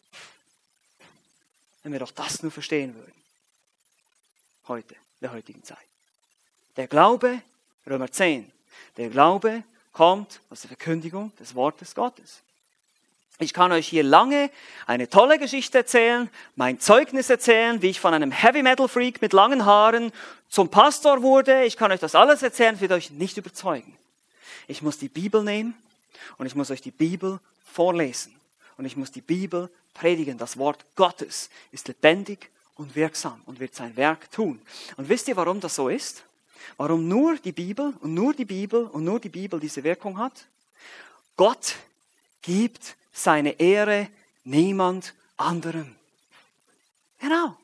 [1.82, 3.15] wenn wir doch das nur verstehen würden.
[4.68, 5.78] Heute, der heutigen Zeit.
[6.76, 7.40] Der Glaube,
[7.86, 8.50] Römer 10,
[8.96, 12.40] der Glaube kommt aus der Verkündigung des Wortes Gottes.
[13.38, 14.50] Ich kann euch hier lange
[14.86, 19.32] eine tolle Geschichte erzählen, mein Zeugnis erzählen, wie ich von einem Heavy Metal Freak mit
[19.32, 20.10] langen Haaren
[20.48, 21.64] zum Pastor wurde.
[21.64, 23.96] Ich kann euch das alles erzählen, wird euch nicht überzeugen.
[24.66, 25.74] Ich muss die Bibel nehmen
[26.38, 27.38] und ich muss euch die Bibel
[27.72, 28.34] vorlesen.
[28.78, 30.38] Und ich muss die Bibel predigen.
[30.38, 34.60] Das Wort Gottes ist lebendig und wirksam und wird sein Werk tun.
[34.96, 36.24] Und wisst ihr, warum das so ist?
[36.76, 40.44] Warum nur die Bibel und nur die Bibel und nur die Bibel diese Wirkung hat?
[41.36, 41.76] Gott
[42.42, 44.08] gibt seine Ehre
[44.44, 45.94] niemand anderem.
[47.18, 47.56] Genau.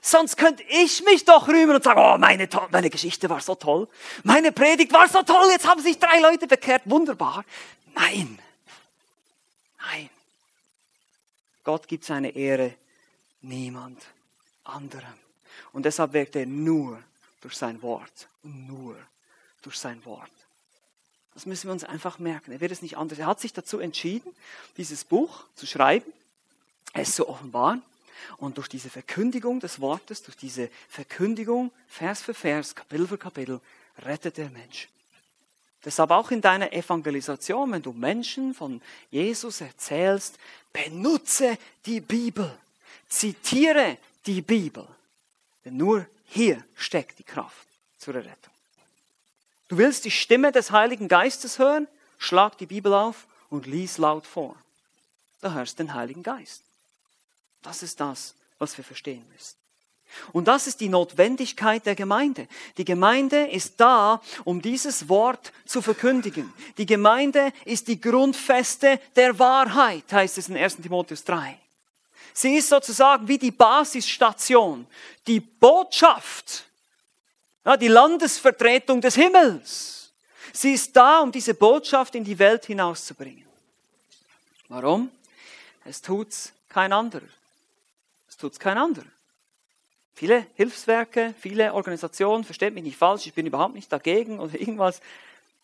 [0.00, 3.88] Sonst könnte ich mich doch rühmen und sagen, oh, meine, meine Geschichte war so toll.
[4.22, 5.48] Meine Predigt war so toll.
[5.50, 6.82] Jetzt haben sich drei Leute bekehrt.
[6.84, 7.44] Wunderbar.
[7.94, 8.38] Nein.
[9.80, 10.08] Nein.
[11.64, 12.74] Gott gibt seine Ehre
[13.42, 14.02] niemand
[14.68, 15.14] anderem.
[15.72, 17.02] Und deshalb wirkt er nur
[17.40, 18.28] durch sein Wort.
[18.42, 18.96] Nur
[19.62, 20.30] durch sein Wort.
[21.34, 22.52] Das müssen wir uns einfach merken.
[22.52, 23.18] Er wird es nicht anders.
[23.18, 24.34] Er hat sich dazu entschieden,
[24.76, 26.12] dieses Buch zu schreiben,
[26.94, 27.82] es zu offenbaren.
[28.38, 33.60] Und durch diese Verkündigung des Wortes, durch diese Verkündigung, Vers für Vers, Kapitel für Kapitel,
[34.04, 34.88] rettet der Mensch.
[35.84, 40.38] Deshalb auch in deiner Evangelisation, wenn du Menschen von Jesus erzählst,
[40.72, 42.52] benutze die Bibel.
[43.08, 43.96] Zitiere
[44.28, 44.86] die Bibel.
[45.64, 47.66] Denn nur hier steckt die Kraft
[47.98, 48.52] zur Rettung.
[49.68, 51.88] Du willst die Stimme des Heiligen Geistes hören?
[52.18, 54.54] Schlag die Bibel auf und lies laut vor.
[55.40, 56.62] Da hörst du den Heiligen Geist.
[57.62, 59.56] Das ist das, was wir verstehen müssen.
[60.32, 62.48] Und das ist die Notwendigkeit der Gemeinde.
[62.76, 66.52] Die Gemeinde ist da, um dieses Wort zu verkündigen.
[66.78, 71.58] Die Gemeinde ist die Grundfeste der Wahrheit, heißt es in 1 Timotheus 3.
[72.34, 74.86] Sie ist sozusagen wie die Basisstation,
[75.26, 76.64] die Botschaft,
[77.80, 80.12] die Landesvertretung des Himmels.
[80.52, 83.44] Sie ist da, um diese Botschaft in die Welt hinauszubringen.
[84.68, 85.10] Warum?
[85.84, 87.26] Es tut's kein anderer.
[88.28, 89.06] Es tut's kein anderer.
[90.14, 95.00] Viele Hilfswerke, viele Organisationen, versteht mich nicht falsch, ich bin überhaupt nicht dagegen oder irgendwas.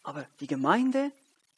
[0.02, 1.10] Aber die Gemeinde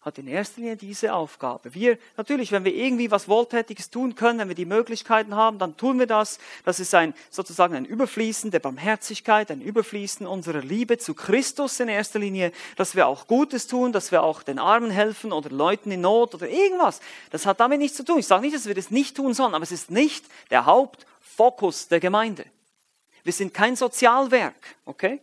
[0.06, 1.74] hat in erster Linie diese Aufgabe.
[1.74, 5.76] Wir, natürlich, wenn wir irgendwie was Wohltätiges tun können, wenn wir die Möglichkeiten haben, dann
[5.76, 6.38] tun wir das.
[6.64, 11.88] Das ist ein, sozusagen ein Überfließen der Barmherzigkeit, ein Überfließen unserer Liebe zu Christus in
[11.88, 15.90] erster Linie, dass wir auch Gutes tun, dass wir auch den Armen helfen oder Leuten
[15.90, 17.00] in Not oder irgendwas.
[17.32, 18.20] Das hat damit nichts zu tun.
[18.20, 21.88] Ich sage nicht, dass wir das nicht tun sollen, aber es ist nicht der Hauptfokus
[21.88, 22.44] der Gemeinde.
[23.24, 25.20] Wir sind kein Sozialwerk, okay?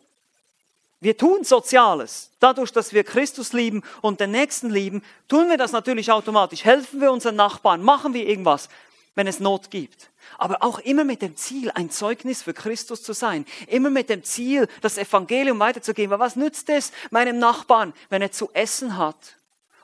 [1.04, 2.30] Wir tun Soziales.
[2.39, 6.63] Dadurch, dass wir Christus lieben und den Nächsten lieben, tun wir das natürlich automatisch.
[6.63, 8.70] Helfen wir unseren Nachbarn, machen wir irgendwas,
[9.13, 10.08] wenn es Not gibt.
[10.38, 13.46] Aber auch immer mit dem Ziel, ein Zeugnis für Christus zu sein.
[13.68, 16.12] Immer mit dem Ziel, das Evangelium weiterzugeben.
[16.12, 19.18] Weil was nützt es meinem Nachbarn, wenn er zu essen hat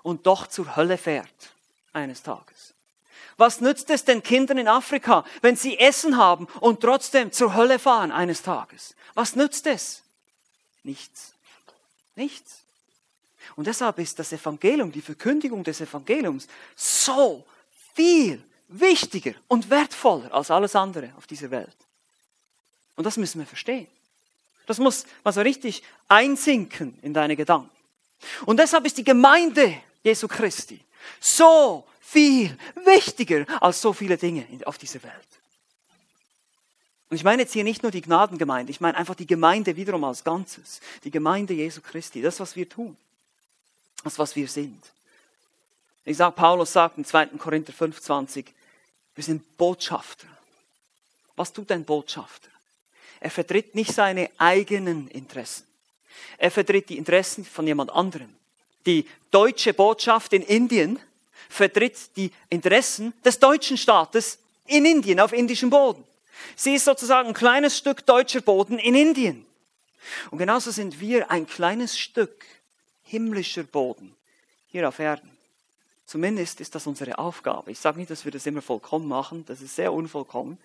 [0.03, 1.27] und doch zur Hölle fährt
[1.91, 2.73] eines Tages?
[3.35, 7.77] Was nützt es den Kindern in Afrika, wenn sie Essen haben und trotzdem zur Hölle
[7.77, 8.95] fahren eines Tages?
[9.15, 10.01] Was nützt es?
[10.83, 11.33] Nichts.
[12.15, 12.59] Nichts.
[13.55, 17.45] Und deshalb ist das Evangelium, die Verkündigung des Evangeliums so
[17.95, 21.75] viel wichtiger und wertvoller als alles andere auf dieser Welt.
[22.95, 23.87] Und das müssen wir verstehen.
[24.65, 27.71] Das muss mal so richtig einsinken in deine Gedanken.
[28.45, 30.79] Und deshalb ist die Gemeinde Jesu Christi
[31.19, 35.38] so viel wichtiger als so viele Dinge auf dieser Welt.
[37.09, 40.03] Und ich meine jetzt hier nicht nur die Gnadengemeinde, ich meine einfach die Gemeinde wiederum
[40.03, 40.79] als Ganzes.
[41.03, 42.95] Die Gemeinde Jesu Christi, das, was wir tun.
[44.03, 44.81] Das, was wir sind.
[46.05, 47.27] Ich sage, Paulus sagt in 2.
[47.37, 48.45] Korinther 5,20,
[49.15, 50.27] wir sind Botschafter.
[51.35, 52.49] Was tut ein Botschafter?
[53.19, 55.65] Er vertritt nicht seine eigenen Interessen.
[56.37, 58.33] Er vertritt die Interessen von jemand anderem.
[58.85, 60.99] Die deutsche Botschaft in Indien
[61.49, 66.03] vertritt die Interessen des deutschen Staates in Indien, auf indischem Boden.
[66.55, 69.45] Sie ist sozusagen ein kleines Stück deutscher Boden in Indien.
[70.31, 72.45] Und genauso sind wir ein kleines Stück
[73.03, 74.15] himmlischer Boden
[74.71, 75.29] hier auf Erden.
[76.05, 77.71] Zumindest ist das unsere Aufgabe.
[77.71, 80.57] Ich sage nicht, dass wir das immer vollkommen machen, das ist sehr unvollkommen.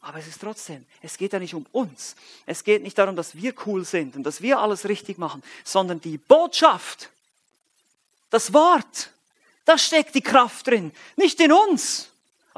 [0.00, 2.14] Aber es ist trotzdem, es geht ja nicht um uns.
[2.46, 6.00] Es geht nicht darum, dass wir cool sind und dass wir alles richtig machen, sondern
[6.00, 7.10] die Botschaft,
[8.30, 9.10] das Wort,
[9.64, 10.92] da steckt die Kraft drin.
[11.16, 12.08] Nicht in uns,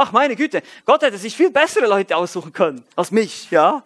[0.03, 3.83] Ach meine Güte, Gott hätte sich viel bessere Leute aussuchen können als mich, ja.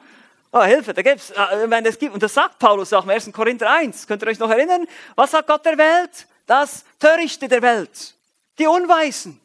[0.53, 3.33] Oh, Hilfe, da gibt's, äh, wenn es gibt, und das sagt Paulus auch im 1.
[3.33, 4.07] Korinther 1.
[4.07, 4.87] Könnt ihr euch noch erinnern?
[5.17, 6.29] Was sagt Gott der Welt?
[6.47, 8.15] Das Törichte der Welt.
[8.61, 9.41] Die Unweisen.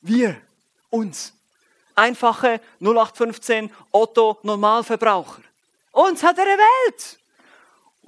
[0.00, 0.36] Wir.
[0.90, 1.32] Uns.
[1.96, 5.42] einfache 0815 Otto Normalverbraucher.
[5.90, 7.18] Uns hat er erwählt.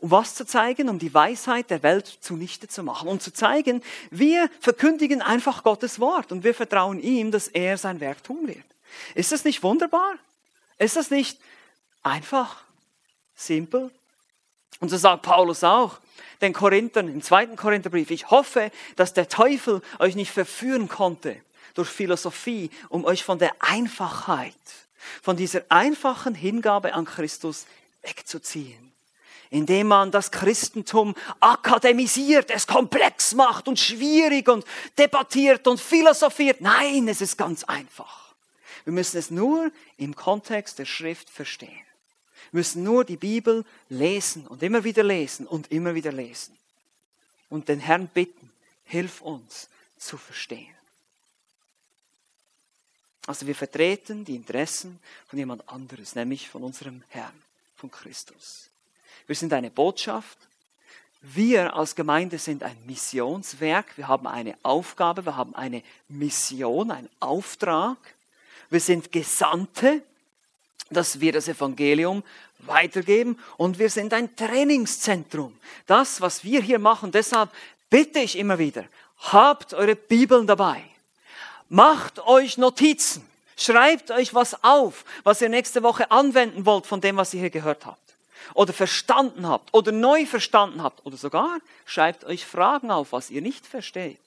[0.05, 0.91] Um was zu zeigen?
[0.91, 3.09] Um die Weisheit der Welt zunichte zu machen.
[3.09, 8.01] Um zu zeigen, wir verkündigen einfach Gottes Wort und wir vertrauen ihm, dass er sein
[8.01, 8.67] Werk tun wird.
[9.15, 10.17] Ist das nicht wunderbar?
[10.77, 11.41] Ist das nicht
[12.03, 12.65] einfach,
[13.35, 13.91] simpel?
[14.79, 16.01] Und so sagt Paulus auch
[16.43, 21.35] den Korinthern im zweiten Korintherbrief, ich hoffe, dass der Teufel euch nicht verführen konnte
[21.73, 24.53] durch Philosophie, um euch von der Einfachheit,
[25.23, 27.65] von dieser einfachen Hingabe an Christus
[28.03, 28.94] wegzuziehen.
[29.55, 34.65] Indem man das Christentum akademisiert, es komplex macht und schwierig und
[34.99, 36.61] debattiert und philosophiert.
[36.61, 38.35] Nein, es ist ganz einfach.
[38.85, 41.85] Wir müssen es nur im Kontext der Schrift verstehen
[42.55, 46.57] müssen nur die Bibel lesen und immer wieder lesen und immer wieder lesen.
[47.51, 48.51] Und den Herrn bitten,
[48.85, 50.75] hilf uns zu verstehen.
[53.27, 57.43] Also wir vertreten die Interessen von jemand anderes, nämlich von unserem Herrn,
[57.77, 58.69] von Christus.
[59.27, 60.39] Wir sind eine Botschaft.
[61.23, 63.97] Wir als Gemeinde sind ein Missionswerk.
[63.97, 67.97] Wir haben eine Aufgabe, wir haben eine Mission, einen Auftrag.
[68.71, 70.03] Wir sind Gesandte
[70.91, 72.23] dass wir das Evangelium
[72.61, 75.57] weitergeben und wir sind ein Trainingszentrum.
[75.87, 77.51] Das, was wir hier machen, deshalb
[77.91, 78.85] bitte ich immer wieder,
[79.19, 80.83] habt eure Bibeln dabei.
[81.69, 83.27] Macht euch Notizen.
[83.57, 87.51] Schreibt euch was auf, was ihr nächste Woche anwenden wollt von dem, was ihr hier
[87.51, 88.04] gehört habt.
[88.53, 89.73] Oder verstanden habt.
[89.73, 91.07] Oder neu verstanden habt.
[91.07, 94.19] Oder sogar schreibt euch Fragen auf, was ihr nicht versteht.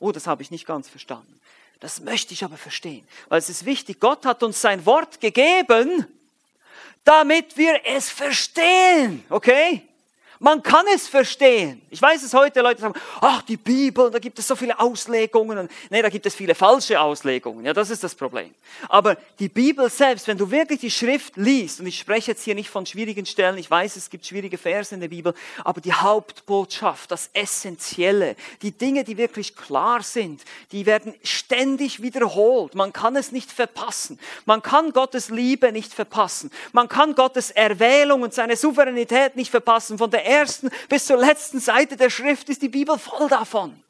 [0.00, 1.40] Oh, das habe ich nicht ganz verstanden.
[1.78, 6.06] Das möchte ich aber verstehen, weil es ist wichtig, Gott hat uns sein Wort gegeben,
[7.02, 9.82] damit wir es verstehen, okay?
[10.42, 11.80] Man kann es verstehen.
[11.88, 15.68] Ich weiß es heute, Leute sagen, ach, die Bibel, da gibt es so viele Auslegungen.
[15.88, 17.64] Nee, da gibt es viele falsche Auslegungen.
[17.64, 18.52] Ja, das ist das Problem.
[18.88, 22.56] Aber die Bibel selbst, wenn du wirklich die Schrift liest, und ich spreche jetzt hier
[22.56, 25.32] nicht von schwierigen Stellen, ich weiß, es gibt schwierige Verse in der Bibel,
[25.62, 32.74] aber die Hauptbotschaft, das Essentielle, die Dinge, die wirklich klar sind, die werden ständig wiederholt.
[32.74, 34.18] Man kann es nicht verpassen.
[34.44, 36.50] Man kann Gottes Liebe nicht verpassen.
[36.72, 39.98] Man kann Gottes Erwählung und seine Souveränität nicht verpassen.
[39.98, 43.82] Von der ersten bis zur letzten Seite der Schrift ist die Bibel voll davon.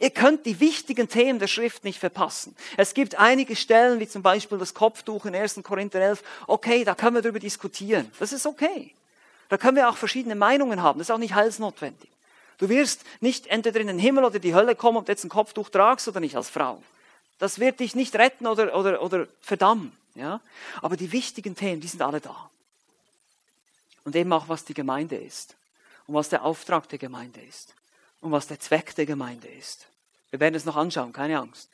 [0.00, 2.54] Ihr könnt die wichtigen Themen der Schrift nicht verpassen.
[2.76, 5.60] Es gibt einige Stellen, wie zum Beispiel das Kopftuch in 1.
[5.64, 6.22] Korinther 11.
[6.46, 8.10] Okay, da können wir darüber diskutieren.
[8.20, 8.94] Das ist okay.
[9.48, 10.98] Da können wir auch verschiedene Meinungen haben.
[10.98, 12.10] Das ist auch nicht heilsnotwendig.
[12.58, 15.30] Du wirst nicht entweder in den Himmel oder die Hölle kommen, ob du jetzt ein
[15.30, 16.82] Kopftuch tragst oder nicht als Frau.
[17.38, 19.92] Das wird dich nicht retten oder, oder, oder verdammen.
[20.14, 20.40] Ja?
[20.80, 22.50] Aber die wichtigen Themen, die sind alle da.
[24.04, 25.54] Und eben auch, was die Gemeinde ist
[26.08, 27.74] und was der Auftrag der Gemeinde ist
[28.20, 29.86] und was der Zweck der Gemeinde ist.
[30.30, 31.68] Wir werden es noch anschauen, keine Angst.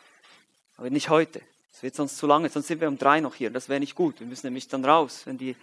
[0.77, 1.41] Aber nicht heute.
[1.73, 3.51] Es wird sonst zu lange, sonst sind wir um drei noch hier.
[3.51, 4.21] Das wäre nicht gut.
[4.21, 5.57] Wir müssen nämlich dann raus, wenn die,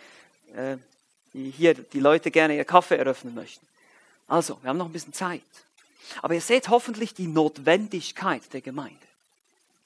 [0.56, 0.78] äh,
[1.34, 3.66] die hier die Leute gerne ihr Kaffee eröffnen möchten.
[4.28, 5.42] Also, wir haben noch ein bisschen Zeit.
[6.22, 8.98] Aber ihr seht hoffentlich die Notwendigkeit der Gemeinde.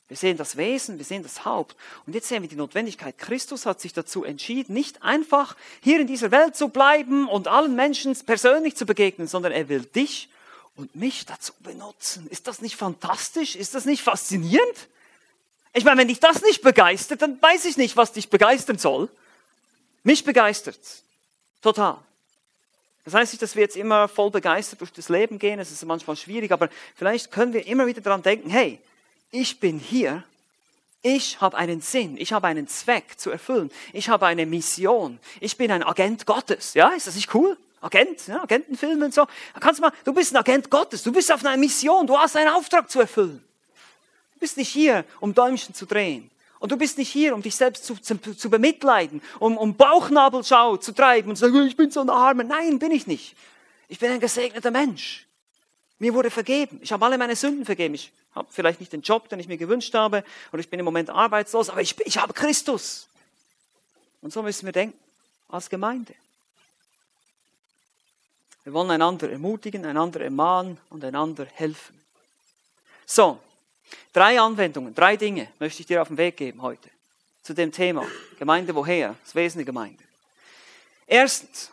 [0.07, 1.75] Wir sehen das Wesen, wir sehen das Haupt.
[2.05, 3.17] Und jetzt sehen wir die Notwendigkeit.
[3.17, 7.75] Christus hat sich dazu entschieden, nicht einfach hier in dieser Welt zu bleiben und allen
[7.75, 10.29] Menschen persönlich zu begegnen, sondern er will dich
[10.75, 12.27] und mich dazu benutzen.
[12.29, 13.55] Ist das nicht fantastisch?
[13.55, 14.87] Ist das nicht faszinierend?
[15.73, 19.09] Ich meine, wenn dich das nicht begeistert, dann weiß ich nicht, was dich begeistern soll.
[20.03, 21.01] Mich begeistert's.
[21.61, 21.97] Total.
[23.05, 25.59] Das heißt nicht, dass wir jetzt immer voll begeistert durch das Leben gehen.
[25.59, 28.79] Es ist manchmal schwierig, aber vielleicht können wir immer wieder daran denken, hey,
[29.35, 30.23] ich bin hier,
[31.01, 35.57] ich habe einen Sinn, ich habe einen Zweck zu erfüllen, ich habe eine Mission, ich
[35.57, 36.73] bin ein Agent Gottes.
[36.73, 37.57] Ja, ist das nicht cool?
[37.81, 39.27] Agent, ja, Agentenfilme und so.
[39.59, 42.35] kannst du mal, du bist ein Agent Gottes, du bist auf einer Mission, du hast
[42.35, 43.43] einen Auftrag zu erfüllen.
[44.33, 46.31] Du bist nicht hier, um Däumchen zu drehen.
[46.59, 50.77] Und du bist nicht hier, um dich selbst zu, zu, zu bemitleiden, um, um Bauchnabelschau
[50.77, 52.43] zu treiben und zu sagen, ich bin so ein Armer.
[52.43, 53.35] Nein, bin ich nicht.
[53.87, 55.27] Ich bin ein gesegneter Mensch.
[55.99, 56.79] Mir wurde vergeben.
[56.81, 57.93] Ich habe alle meine Sünden vergeben.
[57.93, 60.85] Ich habe vielleicht nicht den Job, den ich mir gewünscht habe, oder ich bin im
[60.85, 63.07] Moment arbeitslos, aber ich, ich habe Christus.
[64.21, 64.97] Und so müssen wir denken,
[65.47, 66.13] als Gemeinde.
[68.63, 71.99] Wir wollen einander ermutigen, einander ermahnen und einander helfen.
[73.05, 73.39] So,
[74.11, 76.89] drei Anwendungen, drei Dinge möchte ich dir auf den Weg geben heute
[77.43, 78.05] zu dem Thema.
[78.39, 79.15] Gemeinde woher?
[79.23, 80.03] Das Wesen der Gemeinde.
[81.05, 81.69] Erstens,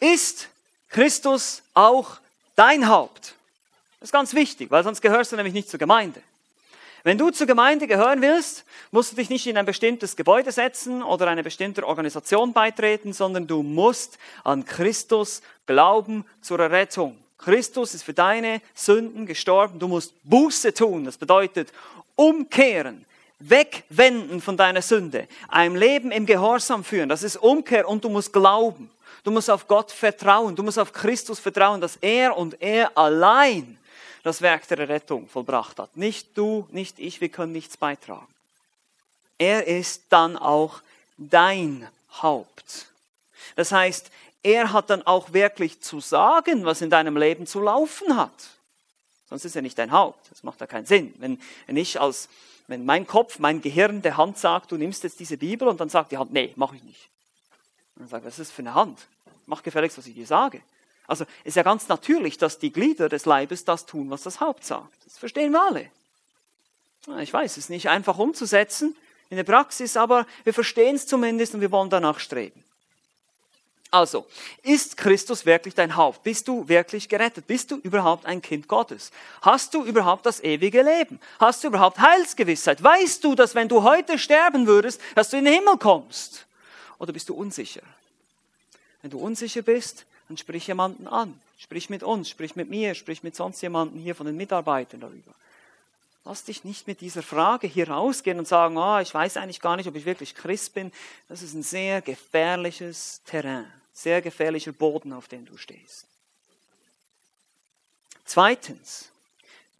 [0.00, 0.48] ist
[0.88, 2.18] Christus auch
[2.60, 3.34] dein Haupt?
[4.00, 6.20] Das ist ganz wichtig, weil sonst gehörst du nämlich nicht zur Gemeinde.
[7.04, 11.02] Wenn du zur Gemeinde gehören willst, musst du dich nicht in ein bestimmtes Gebäude setzen
[11.02, 17.16] oder einer bestimmten Organisation beitreten, sondern du musst an Christus glauben zur Errettung.
[17.38, 19.78] Christus ist für deine Sünden gestorben.
[19.78, 21.06] Du musst Buße tun.
[21.06, 21.72] Das bedeutet
[22.14, 23.06] umkehren,
[23.38, 27.08] wegwenden von deiner Sünde, einem Leben im Gehorsam führen.
[27.08, 28.90] Das ist Umkehr und du musst glauben.
[29.22, 30.56] Du musst auf Gott vertrauen.
[30.56, 33.78] Du musst auf Christus vertrauen, dass er und er allein
[34.22, 35.96] das Werk der Rettung vollbracht hat.
[35.96, 38.26] Nicht du, nicht ich, wir können nichts beitragen.
[39.38, 40.80] Er ist dann auch
[41.16, 41.88] dein
[42.22, 42.86] Haupt.
[43.56, 44.10] Das heißt,
[44.42, 48.32] er hat dann auch wirklich zu sagen, was in deinem Leben zu laufen hat.
[49.28, 50.30] Sonst ist er nicht dein Haupt.
[50.30, 51.14] Das macht ja keinen Sinn.
[51.18, 52.28] Wenn, wenn ich als,
[52.66, 55.88] wenn mein Kopf, mein Gehirn der Hand sagt, du nimmst jetzt diese Bibel und dann
[55.88, 57.08] sagt die Hand, nee, mache ich nicht.
[58.00, 58.98] Und sagt, was ist das für eine Hand?
[59.46, 60.62] Mach gefälligst, was ich dir sage.
[61.06, 64.64] Also ist ja ganz natürlich, dass die Glieder des Leibes das tun, was das Haupt
[64.64, 64.92] sagt.
[65.04, 65.90] Das verstehen wir alle.
[67.20, 68.96] Ich weiß, es ist nicht einfach umzusetzen
[69.28, 72.62] in der Praxis, aber wir verstehen es zumindest und wir wollen danach streben.
[73.90, 74.24] Also,
[74.62, 76.22] ist Christus wirklich dein Haupt?
[76.22, 77.48] Bist du wirklich gerettet?
[77.48, 79.10] Bist du überhaupt ein Kind Gottes?
[79.42, 81.18] Hast du überhaupt das ewige Leben?
[81.40, 82.82] Hast du überhaupt Heilsgewissheit?
[82.82, 86.46] Weißt du, dass wenn du heute sterben würdest, dass du in den Himmel kommst?
[87.00, 87.82] Oder bist du unsicher?
[89.02, 91.40] Wenn du unsicher bist, dann sprich jemanden an.
[91.58, 95.34] Sprich mit uns, sprich mit mir, sprich mit sonst jemanden hier von den Mitarbeitern darüber.
[96.24, 99.76] Lass dich nicht mit dieser Frage hier rausgehen und sagen, oh, ich weiß eigentlich gar
[99.76, 100.92] nicht, ob ich wirklich Christ bin.
[101.28, 103.66] Das ist ein sehr gefährliches Terrain
[104.00, 106.06] sehr gefährlicher Boden, auf dem du stehst.
[108.24, 109.08] Zweitens,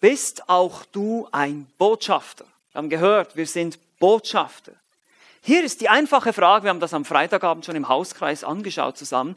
[0.01, 2.47] bist auch du ein Botschafter?
[2.73, 4.73] Wir haben gehört, wir sind Botschafter.
[5.43, 9.36] Hier ist die einfache Frage, wir haben das am Freitagabend schon im Hauskreis angeschaut zusammen.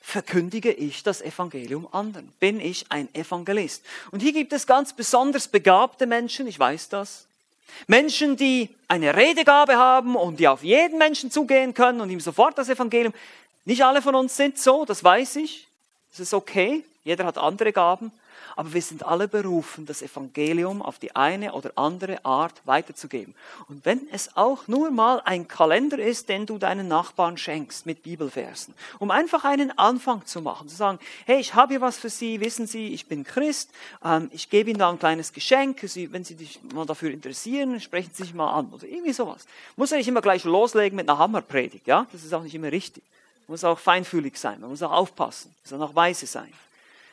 [0.00, 2.32] Verkündige ich das Evangelium anderen?
[2.40, 3.84] Bin ich ein Evangelist?
[4.10, 7.26] Und hier gibt es ganz besonders begabte Menschen, ich weiß das.
[7.86, 12.56] Menschen, die eine Redegabe haben und die auf jeden Menschen zugehen können und ihm sofort
[12.58, 13.14] das Evangelium.
[13.64, 15.66] Nicht alle von uns sind so, das weiß ich.
[16.10, 16.82] Das ist okay.
[17.04, 18.10] Jeder hat andere Gaben.
[18.60, 23.34] Aber wir sind alle berufen, das Evangelium auf die eine oder andere Art weiterzugeben.
[23.68, 28.02] Und wenn es auch nur mal ein Kalender ist, den du deinen Nachbarn schenkst mit
[28.02, 32.10] Bibelversen, um einfach einen Anfang zu machen, zu sagen, hey, ich habe hier was für
[32.10, 33.70] Sie, wissen Sie, ich bin Christ,
[34.04, 35.78] ähm, ich gebe Ihnen da ein kleines Geschenk,
[36.10, 39.46] wenn Sie sich mal dafür interessieren, sprechen Sie sich mal an oder irgendwie sowas.
[39.76, 42.70] Muss ja nicht immer gleich loslegen mit einer Hammerpredigt, ja, das ist auch nicht immer
[42.70, 43.04] richtig.
[43.48, 46.52] Man muss auch feinfühlig sein, man muss auch aufpassen, man soll auch weise sein.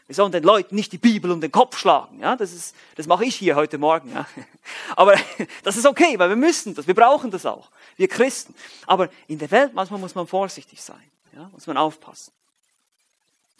[0.08, 2.20] Wir sollen den Leuten nicht die Bibel um den Kopf schlagen.
[2.22, 4.12] Ja, das, ist, das mache ich hier heute Morgen.
[4.14, 4.26] Ja.
[4.95, 5.16] Aber
[5.64, 8.55] das ist okay, weil wir müssen das, wir brauchen das auch, wir Christen.
[8.86, 11.03] Aber in der Welt manchmal muss man vorsichtig sein,
[11.36, 12.32] ja, muss man aufpassen.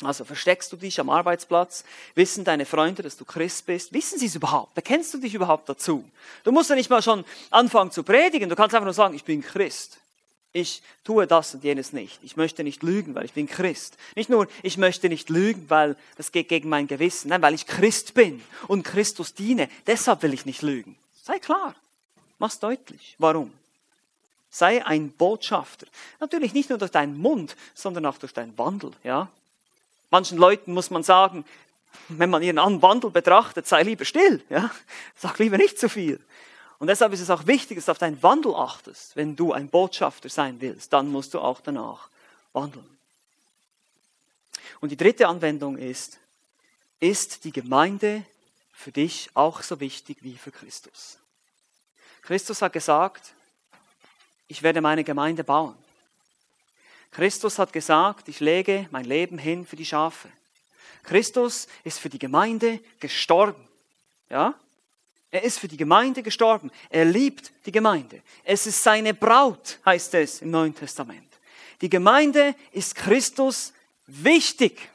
[0.04, 1.84] Also versteckst du dich am Arbeitsplatz?
[2.14, 3.94] Wissen deine Freunde, dass du Christ bist?
[3.94, 4.76] Wissen sie es überhaupt?
[4.76, 6.06] Bekennst du dich überhaupt dazu?
[6.44, 8.48] Du musst ja nicht mal schon anfangen zu predigen.
[8.48, 9.98] Du kannst einfach nur sagen, ich bin Christ
[10.58, 12.20] ich tue das und jenes nicht.
[12.24, 13.98] Ich möchte nicht lügen, weil ich bin Christ.
[14.16, 17.30] Nicht nur, ich möchte nicht lügen, weil das geht gegen mein Gewissen.
[17.30, 19.70] Nein, weil ich Christ bin und Christus diene.
[19.86, 20.98] Deshalb will ich nicht lügen.
[21.24, 21.76] Sei klar.
[22.40, 23.16] Mach's deutlich.
[23.20, 23.54] Warum?
[24.50, 25.88] Sei ein Botschafter.
[26.20, 29.30] Natürlich nicht nur durch deinen Mund, sondern auch durch deinen Wandel, ja.
[30.10, 31.46] Manchen Leuten muss man sagen,
[32.08, 34.72] wenn man ihren Wandel betrachtet, sei lieber still, ja.
[35.16, 36.20] Sag lieber nicht zu viel.
[36.80, 39.16] Und deshalb ist es auch wichtig, dass du auf deinen Wandel achtest.
[39.16, 42.10] Wenn du ein Botschafter sein willst, dann musst du auch danach
[42.54, 42.86] wandeln.
[44.80, 46.20] Und die dritte Anwendung ist,
[47.00, 48.24] ist die Gemeinde
[48.74, 51.18] für dich auch so wichtig wie für Christus?
[52.22, 53.34] Christus hat gesagt,
[54.48, 55.76] ich werde meine Gemeinde bauen.
[57.12, 60.30] Christus hat gesagt, ich lege mein Leben hin für die Schafe.
[61.04, 63.68] Christus ist für die Gemeinde gestorben.
[64.30, 64.54] Ja?
[65.32, 66.72] Er ist für die Gemeinde gestorben.
[66.90, 68.22] Er liebt die Gemeinde.
[68.44, 71.28] Es ist seine Braut, heißt es im Neuen Testament.
[71.82, 73.74] Die Gemeinde ist Christus
[74.08, 74.90] wichtig.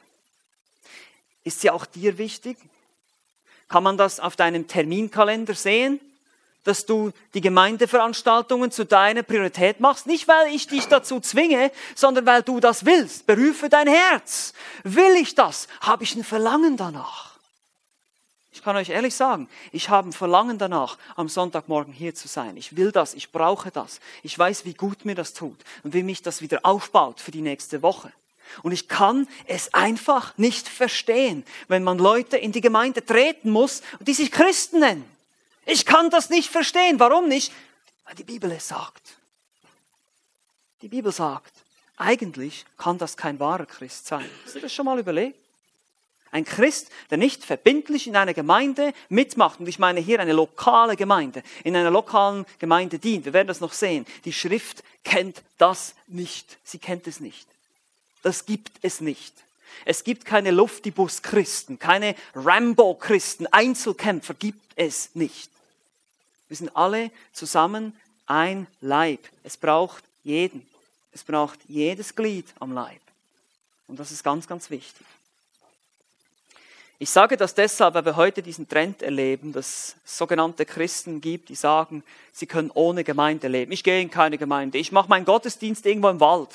[1.43, 2.57] Ist sie auch dir wichtig?
[3.67, 5.99] Kann man das auf deinem Terminkalender sehen?
[6.63, 10.07] dass du die Gemeindeveranstaltungen zu deiner Priorität machst.
[10.07, 13.27] Nicht, weil ich dich dazu zwinge, sondern weil du das willst.
[13.27, 14.53] Berufe dein Herz.
[14.83, 15.67] Will ich das?
[15.81, 17.32] Habe ich ein Verlangen danach?
[18.63, 22.55] Ich kann euch ehrlich sagen, ich habe ein Verlangen danach, am Sonntagmorgen hier zu sein.
[22.55, 23.99] Ich will das, ich brauche das.
[24.21, 27.41] Ich weiß, wie gut mir das tut und wie mich das wieder aufbaut für die
[27.41, 28.13] nächste Woche.
[28.61, 33.81] Und ich kann es einfach nicht verstehen, wenn man Leute in die Gemeinde treten muss,
[33.99, 35.03] die sich Christen nennen.
[35.65, 37.01] Ich kann das nicht verstehen.
[37.01, 37.51] Warum nicht?
[38.05, 39.15] Weil die Bibel es sagt.
[40.81, 41.51] Die Bibel sagt,
[41.97, 44.29] eigentlich kann das kein wahrer Christ sein.
[44.45, 45.42] Hast du das schon mal überlegt?
[46.33, 50.95] Ein Christ, der nicht verbindlich in einer Gemeinde mitmacht, und ich meine hier eine lokale
[50.95, 53.25] Gemeinde, in einer lokalen Gemeinde dient.
[53.25, 54.07] Wir werden das noch sehen.
[54.25, 56.57] Die Schrift kennt das nicht.
[56.63, 57.47] Sie kennt es nicht.
[58.23, 59.31] Das gibt es nicht.
[59.85, 65.51] Es gibt keine Luftibus-Christen, keine Rambo-Christen, Einzelkämpfer gibt es nicht.
[66.47, 69.19] Wir sind alle zusammen ein Leib.
[69.43, 70.65] Es braucht jeden.
[71.11, 73.01] Es braucht jedes Glied am Leib.
[73.87, 75.05] Und das ist ganz, ganz wichtig.
[77.03, 81.49] Ich sage das deshalb, weil wir heute diesen Trend erleben, dass es sogenannte Christen gibt,
[81.49, 82.01] die sagen,
[82.31, 83.73] sie können ohne Gemeinde leben.
[83.73, 84.77] Ich gehe in keine Gemeinde.
[84.77, 86.47] Ich mache meinen Gottesdienst irgendwo im Wald.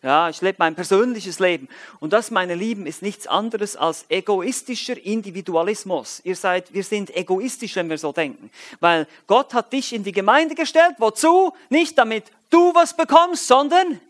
[0.00, 1.68] Ja, ich lebe mein persönliches Leben.
[1.98, 6.20] Und das, meine Lieben, ist nichts anderes als egoistischer Individualismus.
[6.22, 8.52] Ihr seid, wir sind egoistisch, wenn wir so denken.
[8.78, 10.94] Weil Gott hat dich in die Gemeinde gestellt.
[10.98, 11.54] Wozu?
[11.70, 14.00] Nicht damit du was bekommst, sondern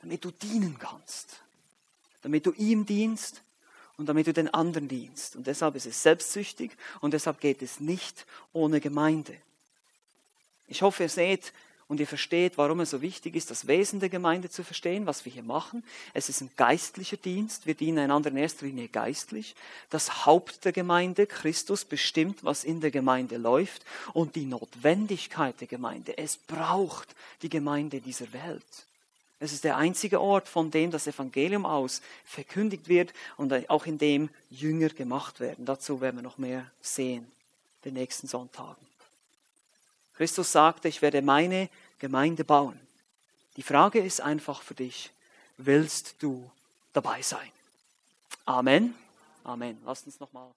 [0.00, 1.36] damit du dienen kannst.
[2.22, 3.42] Damit du ihm dienst
[4.00, 5.36] und damit du den anderen dienst.
[5.36, 6.70] Und deshalb ist es selbstsüchtig
[7.02, 8.24] und deshalb geht es nicht
[8.54, 9.36] ohne Gemeinde.
[10.68, 11.52] Ich hoffe, ihr seht,
[11.86, 15.24] und ihr versteht, warum es so wichtig ist, das Wesen der Gemeinde zu verstehen, was
[15.24, 15.82] wir hier machen.
[16.14, 17.66] Es ist ein geistlicher Dienst.
[17.66, 19.56] Wir dienen einander in erster Linie geistlich.
[19.90, 23.84] Das Haupt der Gemeinde, Christus, bestimmt, was in der Gemeinde läuft
[24.14, 26.16] und die Notwendigkeit der Gemeinde.
[26.16, 27.08] Es braucht
[27.42, 28.86] die Gemeinde dieser Welt.
[29.42, 33.96] Es ist der einzige Ort, von dem das Evangelium aus verkündigt wird und auch in
[33.96, 35.64] dem Jünger gemacht werden.
[35.64, 37.26] Dazu werden wir noch mehr sehen,
[37.86, 38.86] den nächsten Sonntagen.
[40.14, 42.78] Christus sagte, ich werde meine Gemeinde bauen.
[43.56, 45.10] Die Frage ist einfach für dich,
[45.56, 46.50] willst du
[46.92, 47.50] dabei sein?
[48.44, 48.94] Amen.
[49.42, 49.78] Amen.
[49.86, 50.50] Lasst uns nochmal.